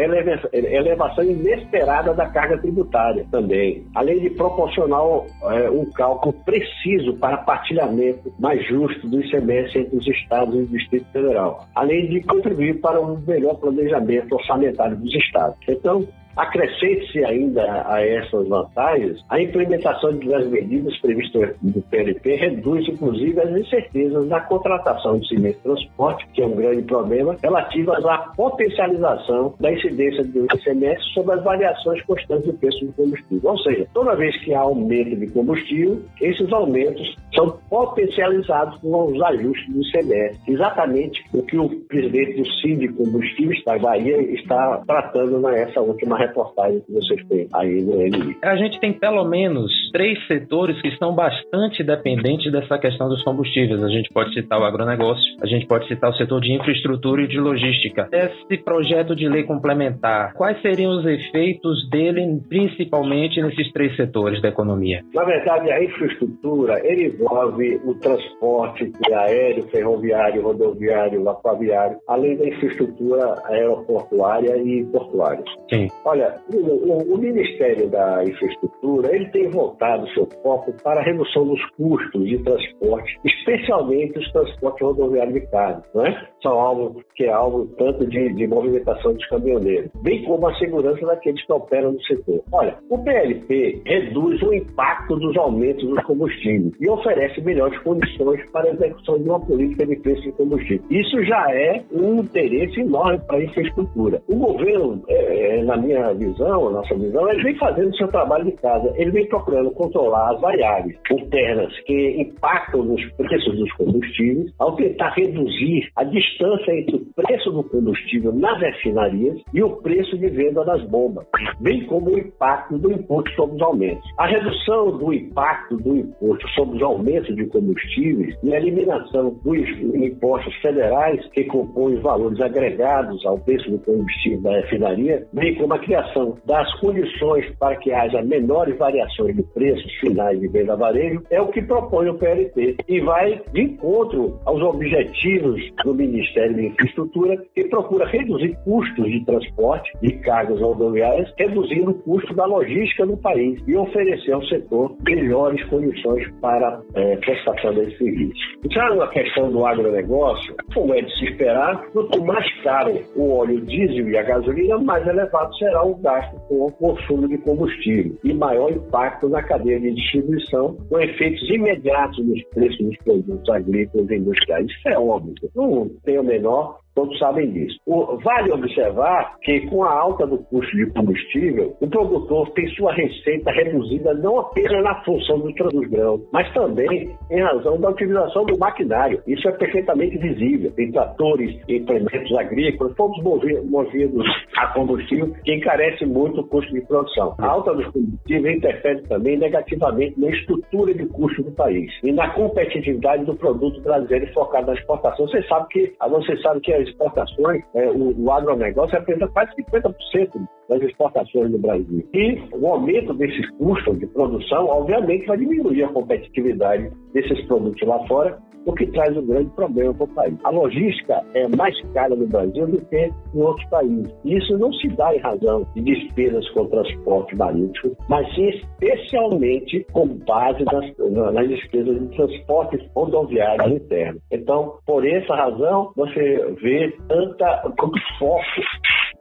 elevação 0.52 1.24
inesperada 1.24 2.12
da 2.12 2.26
carga 2.26 2.58
tributária 2.58 3.24
também, 3.30 3.84
além 3.94 4.18
de 4.18 4.30
proporcionar 4.30 5.00
é, 5.00 5.70
um 5.70 5.84
cálculo 5.92 6.34
preciso 6.44 7.14
para 7.18 7.36
partilhamento 7.36 8.32
mais 8.40 8.66
justo 8.66 9.06
do 9.06 9.20
ICMS 9.20 9.78
entre 9.78 9.96
os 9.96 10.06
estados 10.08 10.54
e 10.56 10.62
o 10.62 10.66
Distrito 10.66 11.06
Federal, 11.12 11.64
além 11.76 12.08
de 12.08 12.20
contribuir 12.22 12.80
para 12.80 13.00
um 13.00 13.16
melhor 13.24 13.54
planejamento 13.54 14.34
orçamentário 14.34 14.96
dos 14.96 15.14
estados. 15.14 15.56
Então, 15.68 16.04
Acrescente-se 16.36 17.24
ainda 17.24 17.84
a 17.86 18.00
essas 18.04 18.48
vantagens 18.48 19.20
a 19.28 19.40
implementação 19.40 20.16
das 20.18 20.46
medidas 20.48 20.96
previstas 20.98 21.56
no 21.62 21.82
PLP 21.82 22.36
reduz, 22.36 22.88
inclusive, 22.88 23.40
as 23.40 23.50
incertezas 23.50 24.26
na 24.26 24.40
contratação 24.40 25.18
de 25.18 25.28
serviço 25.28 25.58
de 25.58 25.62
transporte, 25.62 26.26
que 26.32 26.42
é 26.42 26.46
um 26.46 26.56
grande 26.56 26.82
problema, 26.82 27.36
relativas 27.42 28.04
à 28.04 28.18
potencialização 28.36 29.54
da 29.60 29.72
incidência 29.72 30.24
do 30.24 30.46
ICMS 30.46 31.02
sobre 31.14 31.34
as 31.34 31.44
variações 31.44 32.02
constantes 32.02 32.46
do 32.46 32.54
preço 32.54 32.84
do 32.84 32.92
combustível. 32.92 33.50
Ou 33.50 33.58
seja, 33.58 33.86
toda 33.92 34.16
vez 34.16 34.36
que 34.44 34.54
há 34.54 34.60
aumento 34.60 35.16
de 35.16 35.26
combustível, 35.28 36.00
esses 36.20 36.52
aumentos 36.52 37.16
são 37.34 37.58
potencializados 37.68 38.78
com 38.80 39.12
os 39.12 39.22
ajustes 39.22 39.72
do 39.72 39.80
ICMS. 39.82 40.40
Exatamente 40.48 41.22
o 41.32 41.42
que 41.42 41.58
o 41.58 41.68
presidente 41.86 42.40
do 42.40 42.46
CID 42.60 42.88
Combustíveis 42.94 43.62
da 43.64 43.78
Bahia 43.78 44.20
está 44.34 44.82
tratando 44.86 45.40
nessa 45.40 45.80
última 45.80 46.18
reportagem 46.20 46.80
que 46.80 46.92
vocês 46.92 47.24
têm 47.26 47.48
aí 47.52 47.82
no 47.82 47.96
MI. 47.96 48.36
A 48.42 48.56
gente 48.56 48.78
tem 48.80 48.92
pelo 48.92 49.24
menos 49.24 49.72
três 49.90 50.18
setores 50.26 50.80
que 50.80 50.88
estão 50.88 51.14
bastante 51.14 51.82
dependentes 51.82 52.50
dessa 52.52 52.78
questão 52.78 53.08
dos 53.08 53.22
combustíveis. 53.22 53.82
A 53.82 53.88
gente 53.88 54.08
pode 54.12 54.32
citar 54.34 54.60
o 54.60 54.64
agronegócio, 54.64 55.22
a 55.42 55.46
gente 55.46 55.66
pode 55.66 55.86
citar 55.88 56.10
o 56.10 56.14
setor 56.14 56.40
de 56.40 56.52
infraestrutura 56.52 57.22
e 57.22 57.28
de 57.28 57.38
logística. 57.38 58.08
Esse 58.12 58.62
projeto 58.62 59.14
de 59.14 59.28
lei 59.28 59.44
complementar, 59.44 60.34
quais 60.34 60.60
seriam 60.62 60.98
os 60.98 61.06
efeitos 61.06 61.88
dele, 61.90 62.40
principalmente 62.48 63.40
nesses 63.40 63.70
três 63.72 63.94
setores 63.96 64.40
da 64.40 64.48
economia? 64.48 65.02
Na 65.14 65.24
verdade, 65.24 65.70
a 65.70 65.82
infraestrutura 65.82 66.80
ele 66.84 67.06
envolve 67.06 67.80
o 67.84 67.94
transporte 67.94 68.92
aéreo, 69.12 69.64
ferroviário, 69.68 70.42
rodoviário, 70.42 71.28
aquaviário, 71.28 71.98
além 72.08 72.36
da 72.36 72.48
infraestrutura 72.48 73.34
aeroportuária 73.44 74.56
e 74.56 74.84
portuária. 74.86 75.42
Sim. 75.68 75.88
Olha, 76.04 76.36
o, 76.52 77.14
o, 77.14 77.18
Ministério 77.18 77.88
da 77.88 78.24
Infraestrutura 78.24 79.14
ele 79.14 79.26
tem 79.26 79.48
voltado 79.80 80.08
seu 80.10 80.28
foco 80.42 80.72
para 80.84 81.00
a 81.00 81.04
redução 81.04 81.46
dos 81.46 81.64
custos 81.70 82.28
de 82.28 82.38
transporte, 82.38 83.18
especialmente 83.24 84.18
os 84.18 84.30
transportes 84.30 84.86
rodoviários 84.86 85.34
de 85.34 85.40
carga, 85.46 85.82
não 85.94 86.06
é? 86.06 86.28
São 86.42 86.52
algo 86.52 87.02
que 87.14 87.24
é 87.24 87.32
algo 87.32 87.66
tanto 87.78 88.06
de, 88.06 88.32
de 88.34 88.46
movimentação 88.46 89.14
dos 89.14 89.26
caminhoneiros, 89.28 89.90
bem 90.02 90.22
como 90.24 90.46
a 90.46 90.54
segurança 90.56 91.04
daqueles 91.06 91.44
que 91.44 91.52
operam 91.52 91.92
no 91.92 92.02
setor. 92.02 92.42
Olha, 92.52 92.76
o 92.90 92.98
PLP 92.98 93.82
reduz 93.86 94.42
o 94.42 94.52
impacto 94.52 95.16
dos 95.16 95.36
aumentos 95.36 95.88
dos 95.88 96.02
combustíveis 96.04 96.72
e 96.80 96.88
oferece 96.88 97.40
melhores 97.40 97.78
condições 97.80 98.44
para 98.50 98.68
a 98.68 98.72
execução 98.72 99.18
de 99.18 99.28
uma 99.28 99.40
política 99.40 99.86
de 99.86 99.96
preço 99.96 100.22
de 100.22 100.32
combustível. 100.32 100.84
Isso 100.90 101.24
já 101.24 101.50
é 101.52 101.82
um 101.92 102.16
interesse 102.16 102.80
enorme 102.80 103.20
para 103.26 103.38
a 103.38 103.44
infraestrutura. 103.44 104.20
O 104.28 104.36
governo, 104.36 105.02
é, 105.08 105.58
é, 105.58 105.64
na 105.64 105.76
minha 105.76 106.12
visão, 106.14 106.68
a 106.68 106.70
nossa 106.70 106.94
visão, 106.94 107.30
ele 107.30 107.42
vem 107.42 107.56
fazendo 107.56 107.96
seu 107.96 108.08
trabalho 108.08 108.44
de 108.44 108.52
casa. 108.52 108.92
Ele 108.96 109.10
vem 109.10 109.26
procurando 109.28 109.69
controlar 109.72 110.34
as 110.34 110.40
variáveis 110.40 110.96
internas 111.10 111.72
que 111.86 112.20
impactam 112.20 112.84
nos 112.84 113.04
preços 113.12 113.58
dos 113.58 113.72
combustíveis, 113.72 114.52
ao 114.58 114.76
tentar 114.76 115.10
reduzir 115.10 115.88
a 115.96 116.04
distância 116.04 116.72
entre 116.72 116.96
o 116.96 117.06
preço 117.14 117.50
do 117.50 117.62
combustível 117.64 118.32
nas 118.32 118.60
refinarias 118.60 119.38
e 119.52 119.62
o 119.62 119.76
preço 119.76 120.16
de 120.18 120.28
venda 120.28 120.64
das 120.64 120.82
bombas, 120.88 121.26
bem 121.60 121.84
como 121.86 122.10
o 122.10 122.18
impacto 122.18 122.78
do 122.78 122.92
imposto 122.92 123.30
sobre 123.34 123.56
os 123.56 123.62
aumentos. 123.62 124.08
A 124.18 124.26
redução 124.26 124.96
do 124.98 125.12
impacto 125.12 125.76
do 125.76 125.96
imposto 125.96 126.48
sobre 126.50 126.76
os 126.76 126.82
aumentos 126.82 127.34
de 127.34 127.46
combustíveis 127.46 128.34
e 128.42 128.54
a 128.54 128.58
eliminação 128.58 129.38
dos 129.44 129.68
impostos 129.94 130.54
federais 130.56 131.24
que 131.32 131.44
compõem 131.44 131.96
os 131.96 132.02
valores 132.02 132.40
agregados 132.40 133.24
ao 133.26 133.38
preço 133.38 133.70
do 133.70 133.78
combustível 133.78 134.42
da 134.42 134.56
refinaria, 134.60 135.26
bem 135.32 135.54
como 135.56 135.74
a 135.74 135.78
criação 135.78 136.36
das 136.46 136.72
condições 136.80 137.46
para 137.58 137.76
que 137.76 137.92
haja 137.92 138.22
menores 138.22 138.76
variações 138.78 139.36
de 139.36 139.42
preços 139.60 139.92
finais 139.96 140.40
de 140.40 140.48
venda 140.48 140.74
varejo 140.74 141.22
é 141.30 141.38
o 141.38 141.48
que 141.48 141.60
propõe 141.60 142.08
o 142.08 142.14
PLP 142.14 142.76
e 142.88 143.00
vai 143.00 143.42
de 143.52 143.60
encontro 143.60 144.40
aos 144.46 144.62
objetivos 144.62 145.60
do 145.84 145.94
Ministério 145.94 146.56
da 146.56 146.62
Infraestrutura 146.62 147.36
que 147.54 147.68
procura 147.68 148.06
reduzir 148.06 148.56
custos 148.64 149.04
de 149.04 149.22
transporte 149.26 149.92
de 150.00 150.12
cargas 150.20 150.58
rodoviárias, 150.60 151.30
reduzindo 151.38 151.90
o 151.90 151.94
custo 151.94 152.34
da 152.34 152.46
logística 152.46 153.04
no 153.04 153.18
país 153.18 153.62
e 153.68 153.76
oferecer 153.76 154.32
ao 154.32 154.42
setor 154.46 154.96
melhores 155.06 155.62
condições 155.64 156.26
para 156.40 156.80
é, 156.94 157.16
prestação 157.16 157.74
desse 157.74 157.98
serviço. 157.98 158.40
Já 158.72 158.94
na 158.94 159.08
questão 159.08 159.52
do 159.52 159.66
agronegócio, 159.66 160.54
como 160.72 160.94
é 160.94 161.02
de 161.02 161.18
se 161.18 161.26
esperar, 161.26 161.84
quanto 161.92 162.24
mais 162.24 162.62
caro 162.62 162.98
o 163.14 163.34
óleo 163.34 163.60
diesel 163.66 164.08
e 164.08 164.16
a 164.16 164.22
gasolina, 164.22 164.78
mais 164.78 165.06
elevado 165.06 165.54
será 165.56 165.84
o 165.84 165.96
gasto 165.96 166.34
com 166.48 166.66
o 166.66 166.72
consumo 166.72 167.28
de 167.28 167.36
combustível 167.38 168.16
e 168.24 168.32
maior 168.32 168.70
impacto 168.70 169.28
na 169.28 169.49
cadeia 169.50 169.80
de 169.80 169.92
distribuição, 169.92 170.76
com 170.88 171.00
efeitos 171.00 171.42
imediatos 171.50 172.24
nos 172.24 172.42
preços 172.50 172.86
dos 172.86 172.96
produtos 172.98 173.48
agrícolas 173.48 174.08
e 174.08 174.14
industriais. 174.14 174.66
Isso 174.66 174.88
é 174.88 174.96
óbvio. 174.96 175.34
Não 175.56 175.88
tem 176.04 176.18
o 176.20 176.22
menor 176.22 176.78
Todos 177.00 177.18
sabem 177.18 177.50
disso. 177.50 177.78
O, 177.86 178.18
vale 178.18 178.52
observar 178.52 179.38
que, 179.40 179.60
com 179.68 179.82
a 179.82 179.90
alta 179.90 180.26
do 180.26 180.36
custo 180.36 180.76
de 180.76 180.84
combustível, 180.90 181.74
o 181.80 181.88
produtor 181.88 182.50
tem 182.50 182.68
sua 182.74 182.92
receita 182.92 183.50
reduzida 183.52 184.12
não 184.12 184.38
apenas 184.40 184.84
na 184.84 185.02
função 185.02 185.38
do 185.38 185.50
dos 185.50 185.88
grãos, 185.88 186.20
mas 186.32 186.52
também 186.52 187.16
em 187.30 187.40
razão 187.40 187.80
da 187.80 187.88
utilização 187.88 188.44
do 188.44 188.58
maquinário. 188.58 189.22
Isso 189.26 189.48
é 189.48 189.52
perfeitamente 189.52 190.18
visível. 190.18 190.72
Em 190.78 190.92
tratores 190.92 191.58
e 191.68 191.76
implementos 191.76 192.36
agrícolas, 192.36 192.94
todos 192.96 193.22
movidos 193.22 194.26
a 194.56 194.66
combustível, 194.68 195.34
que 195.44 195.54
encarece 195.54 196.04
muito 196.04 196.40
o 196.40 196.46
custo 196.46 196.72
de 196.72 196.82
produção. 196.82 197.34
A 197.38 197.46
alta 197.46 197.74
dos 197.74 197.86
combustíveis 197.86 198.58
interfere 198.58 199.02
também 199.02 199.38
negativamente 199.38 200.20
na 200.20 200.28
estrutura 200.28 200.92
de 200.92 201.06
custo 201.06 201.42
do 201.42 201.50
país 201.52 201.90
e 202.02 202.12
na 202.12 202.28
competitividade 202.30 203.24
do 203.24 203.34
produto 203.34 203.80
brasileiro 203.80 204.32
focado 204.34 204.66
na 204.66 204.74
exportação. 204.74 205.26
Você 205.26 205.42
sabe 205.44 205.68
que, 205.68 205.92
você 206.08 206.36
sabe 206.38 206.60
que 206.60 206.72
as 206.72 206.89
exportações, 206.90 207.64
é, 207.74 207.88
o, 207.88 208.14
o 208.18 208.32
agronegócio 208.32 208.98
representa 208.98 209.28
quase 209.28 209.54
50% 209.56 210.48
das 210.70 210.80
exportações 210.82 211.50
no 211.50 211.58
Brasil. 211.58 212.08
E 212.14 212.40
o 212.52 212.66
aumento 212.68 213.12
desses 213.14 213.50
custos 213.58 213.98
de 213.98 214.06
produção, 214.06 214.66
obviamente, 214.66 215.26
vai 215.26 215.36
diminuir 215.36 215.82
a 215.82 215.88
competitividade 215.88 216.90
desses 217.12 217.44
produtos 217.46 217.86
lá 217.86 218.06
fora, 218.06 218.38
o 218.66 218.72
que 218.74 218.86
traz 218.88 219.16
um 219.16 219.26
grande 219.26 219.50
problema 219.50 219.92
para 219.94 220.04
o 220.04 220.08
país. 220.08 220.34
A 220.44 220.50
logística 220.50 221.22
é 221.34 221.48
mais 221.56 221.74
cara 221.92 222.14
no 222.14 222.26
Brasil 222.26 222.66
do 222.66 222.80
que 222.86 223.10
em 223.34 223.40
outros 223.40 223.68
países. 223.70 224.12
E 224.24 224.36
isso 224.36 224.58
não 224.58 224.72
se 224.74 224.88
dá 224.88 225.14
em 225.14 225.18
razão 225.18 225.66
de 225.74 225.82
despesas 225.82 226.48
com 226.50 226.66
transporte 226.66 227.34
marítimo, 227.36 227.96
mas 228.08 228.32
sim 228.34 228.50
especialmente 228.50 229.86
com 229.92 230.06
base 230.26 230.62
nas, 230.64 231.32
nas 231.32 231.48
despesas 231.48 232.00
de 232.00 232.16
transporte 232.16 232.90
rodoviário 232.94 233.76
interno. 233.76 234.20
Então, 234.30 234.74
por 234.86 235.06
essa 235.06 235.34
razão, 235.34 235.92
você 235.96 236.54
vê 236.62 236.94
tanta, 237.08 237.62
tanto 237.76 237.98
foco 238.18 238.44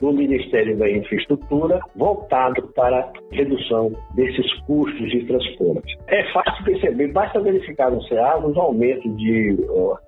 no 0.01 0.13
Ministério 0.13 0.77
da 0.77 0.89
Infraestrutura 0.89 1.79
voltado 1.95 2.67
para 2.75 3.11
redução 3.31 3.91
desses 4.15 4.51
custos 4.65 5.09
de 5.09 5.25
transporte. 5.25 5.97
É 6.07 6.23
fácil 6.31 6.63
perceber, 6.63 7.11
basta 7.11 7.39
verificar 7.39 7.91
no 7.91 8.01
SEAD 8.03 8.45
os 8.45 8.57
aumentos 8.57 9.17
de, 9.17 9.57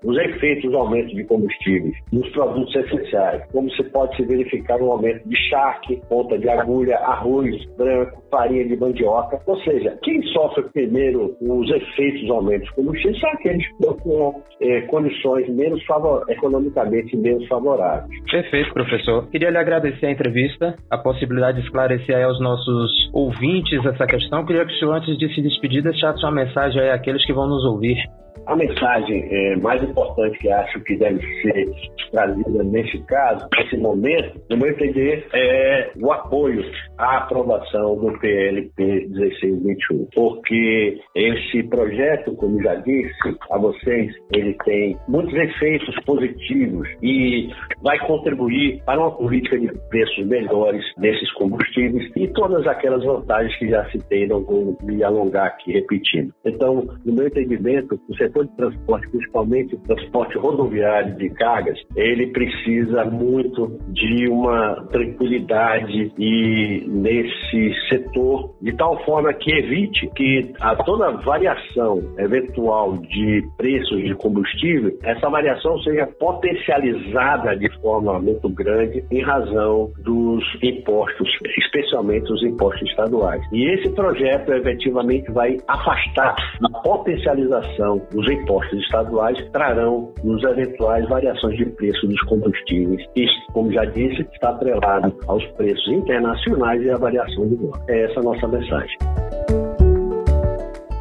os 0.03 0.17
efeitos 0.17 0.63
dos 0.63 0.75
aumentos 0.75 1.13
de 1.13 1.23
combustíveis 1.25 1.95
nos 2.11 2.29
produtos 2.29 2.75
essenciais, 2.75 3.43
como 3.51 3.69
se 3.71 3.83
pode 3.91 4.15
se 4.15 4.23
verificar 4.23 4.81
o 4.81 4.91
aumento 4.91 5.27
de 5.27 5.35
charque, 5.49 6.01
ponta 6.09 6.37
de 6.37 6.49
agulha, 6.49 6.97
arroz 6.97 7.55
branco, 7.77 8.23
farinha 8.31 8.65
de 8.65 8.77
mandioca. 8.77 9.39
Ou 9.45 9.57
seja, 9.61 9.97
quem 10.01 10.21
sofre 10.27 10.63
primeiro 10.71 11.35
os 11.41 11.69
efeitos 11.69 12.21
dos 12.21 12.31
aumentos 12.31 12.67
de 12.67 12.75
combustíveis 12.75 13.19
são 13.19 13.29
aqueles 13.31 13.67
com 14.03 14.41
é, 14.61 14.81
condições 14.81 15.49
menos 15.49 15.81
economicamente 16.29 17.15
menos 17.17 17.45
favoráveis. 17.47 18.09
Perfeito, 18.29 18.73
professor. 18.73 19.29
Queria 19.29 19.49
lhe 19.49 19.57
agradecer 19.57 19.80
a 19.87 20.11
entrevista, 20.11 20.75
a 20.89 20.97
possibilidade 20.97 21.59
de 21.59 21.65
esclarecer 21.65 22.23
aos 22.23 22.39
nossos 22.39 23.09
ouvintes 23.13 23.85
essa 23.85 24.05
questão. 24.05 24.45
Queria 24.45 24.65
que 24.65 24.73
o 24.73 24.77
senhor, 24.77 24.95
antes 24.95 25.17
de 25.17 25.33
se 25.33 25.41
despedir, 25.41 25.83
deixasse 25.83 26.23
uma 26.23 26.31
mensagem 26.31 26.81
aí 26.81 26.91
àqueles 26.91 27.25
que 27.25 27.33
vão 27.33 27.47
nos 27.47 27.63
ouvir. 27.65 27.97
A 28.45 28.55
mensagem 28.55 29.27
é, 29.29 29.55
mais 29.57 29.81
importante 29.83 30.37
que 30.39 30.49
acho 30.49 30.79
que 30.81 30.97
deve 30.97 31.21
ser 31.41 31.69
trazida 32.11 32.63
nesse 32.63 32.97
caso, 33.05 33.47
nesse 33.57 33.77
momento, 33.77 34.41
no 34.49 34.57
meu 34.57 34.69
entender, 34.69 35.25
é 35.33 35.91
o 36.01 36.11
apoio 36.11 36.63
à 36.97 37.17
aprovação 37.17 37.95
do 37.97 38.19
PLP 38.19 39.07
1621. 39.09 40.07
Porque 40.13 40.99
esse 41.15 41.63
projeto, 41.63 42.35
como 42.35 42.61
já 42.61 42.75
disse 42.75 43.37
a 43.51 43.57
vocês, 43.57 44.13
ele 44.33 44.53
tem 44.65 44.97
muitos 45.07 45.33
efeitos 45.33 45.95
positivos 46.05 46.87
e 47.01 47.49
vai 47.81 47.97
contribuir 47.99 48.81
para 48.85 48.99
uma 48.99 49.11
política 49.11 49.57
de 49.57 49.71
preços 49.89 50.25
melhores 50.25 50.83
desses 50.97 51.31
combustíveis 51.33 52.09
e 52.15 52.27
todas 52.29 52.65
aquelas 52.67 53.03
vantagens 53.03 53.55
que 53.57 53.69
já 53.69 53.89
citei, 53.91 54.27
não 54.27 54.43
vou 54.43 54.77
me 54.83 55.03
alongar 55.03 55.47
aqui 55.47 55.71
repetindo. 55.71 56.33
Então, 56.45 56.87
no 57.05 57.13
meu 57.13 57.27
entendimento, 57.27 57.99
você 58.07 58.20
setor 58.21 58.45
de 58.45 58.55
transporte, 58.55 59.09
principalmente 59.09 59.75
o 59.75 59.79
transporte 59.79 60.37
rodoviário 60.37 61.15
de 61.15 61.29
cargas, 61.31 61.77
ele 61.95 62.27
precisa 62.27 63.05
muito 63.05 63.79
de 63.89 64.27
uma 64.29 64.75
tranquilidade 64.91 66.11
e 66.17 66.85
nesse 66.87 67.73
setor 67.89 68.53
de 68.61 68.75
tal 68.75 69.03
forma 69.05 69.33
que 69.33 69.51
evite 69.51 70.09
que 70.15 70.53
a 70.59 70.75
toda 70.75 71.11
variação 71.11 72.01
eventual 72.17 72.97
de 72.97 73.43
preços 73.57 74.03
de 74.03 74.13
combustível, 74.15 74.97
essa 75.03 75.29
variação 75.29 75.77
seja 75.79 76.07
potencializada 76.19 77.55
de 77.55 77.69
forma 77.81 78.19
muito 78.19 78.49
grande 78.49 79.03
em 79.11 79.21
razão 79.21 79.91
dos 80.03 80.43
impostos, 80.61 81.29
especialmente 81.57 82.31
os 82.31 82.43
impostos 82.43 82.89
estaduais. 82.89 83.41
E 83.51 83.73
esse 83.73 83.89
projeto 83.93 84.51
efetivamente 84.53 85.31
vai 85.31 85.57
afastar 85.67 86.35
a 86.63 86.79
potencialização 86.81 88.01
os 88.13 88.29
impostos 88.29 88.79
estaduais 88.83 89.37
trarão 89.51 90.13
nos 90.23 90.43
eventuais 90.43 91.07
variações 91.07 91.57
de 91.57 91.65
preço 91.65 92.07
dos 92.07 92.21
combustíveis. 92.23 93.01
Isso, 93.15 93.35
como 93.53 93.71
já 93.71 93.85
disse, 93.85 94.21
está 94.33 94.49
atrelado 94.49 95.15
aos 95.27 95.45
preços 95.51 95.87
internacionais 95.87 96.81
e 96.83 96.89
à 96.89 96.97
variação 96.97 97.47
do 97.47 97.55
dólar. 97.55 97.81
É 97.87 98.05
essa 98.05 98.19
a 98.19 98.23
nossa 98.23 98.47
mensagem. 98.47 98.97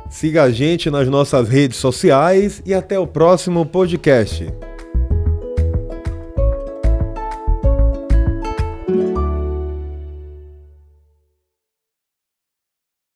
Siga 0.08 0.42
a 0.44 0.50
gente 0.50 0.90
nas 0.90 1.08
nossas 1.08 1.48
redes 1.48 1.78
sociais 1.78 2.62
e 2.66 2.74
até 2.74 2.98
o 2.98 3.06
próximo 3.06 3.64
podcast. 3.64 4.69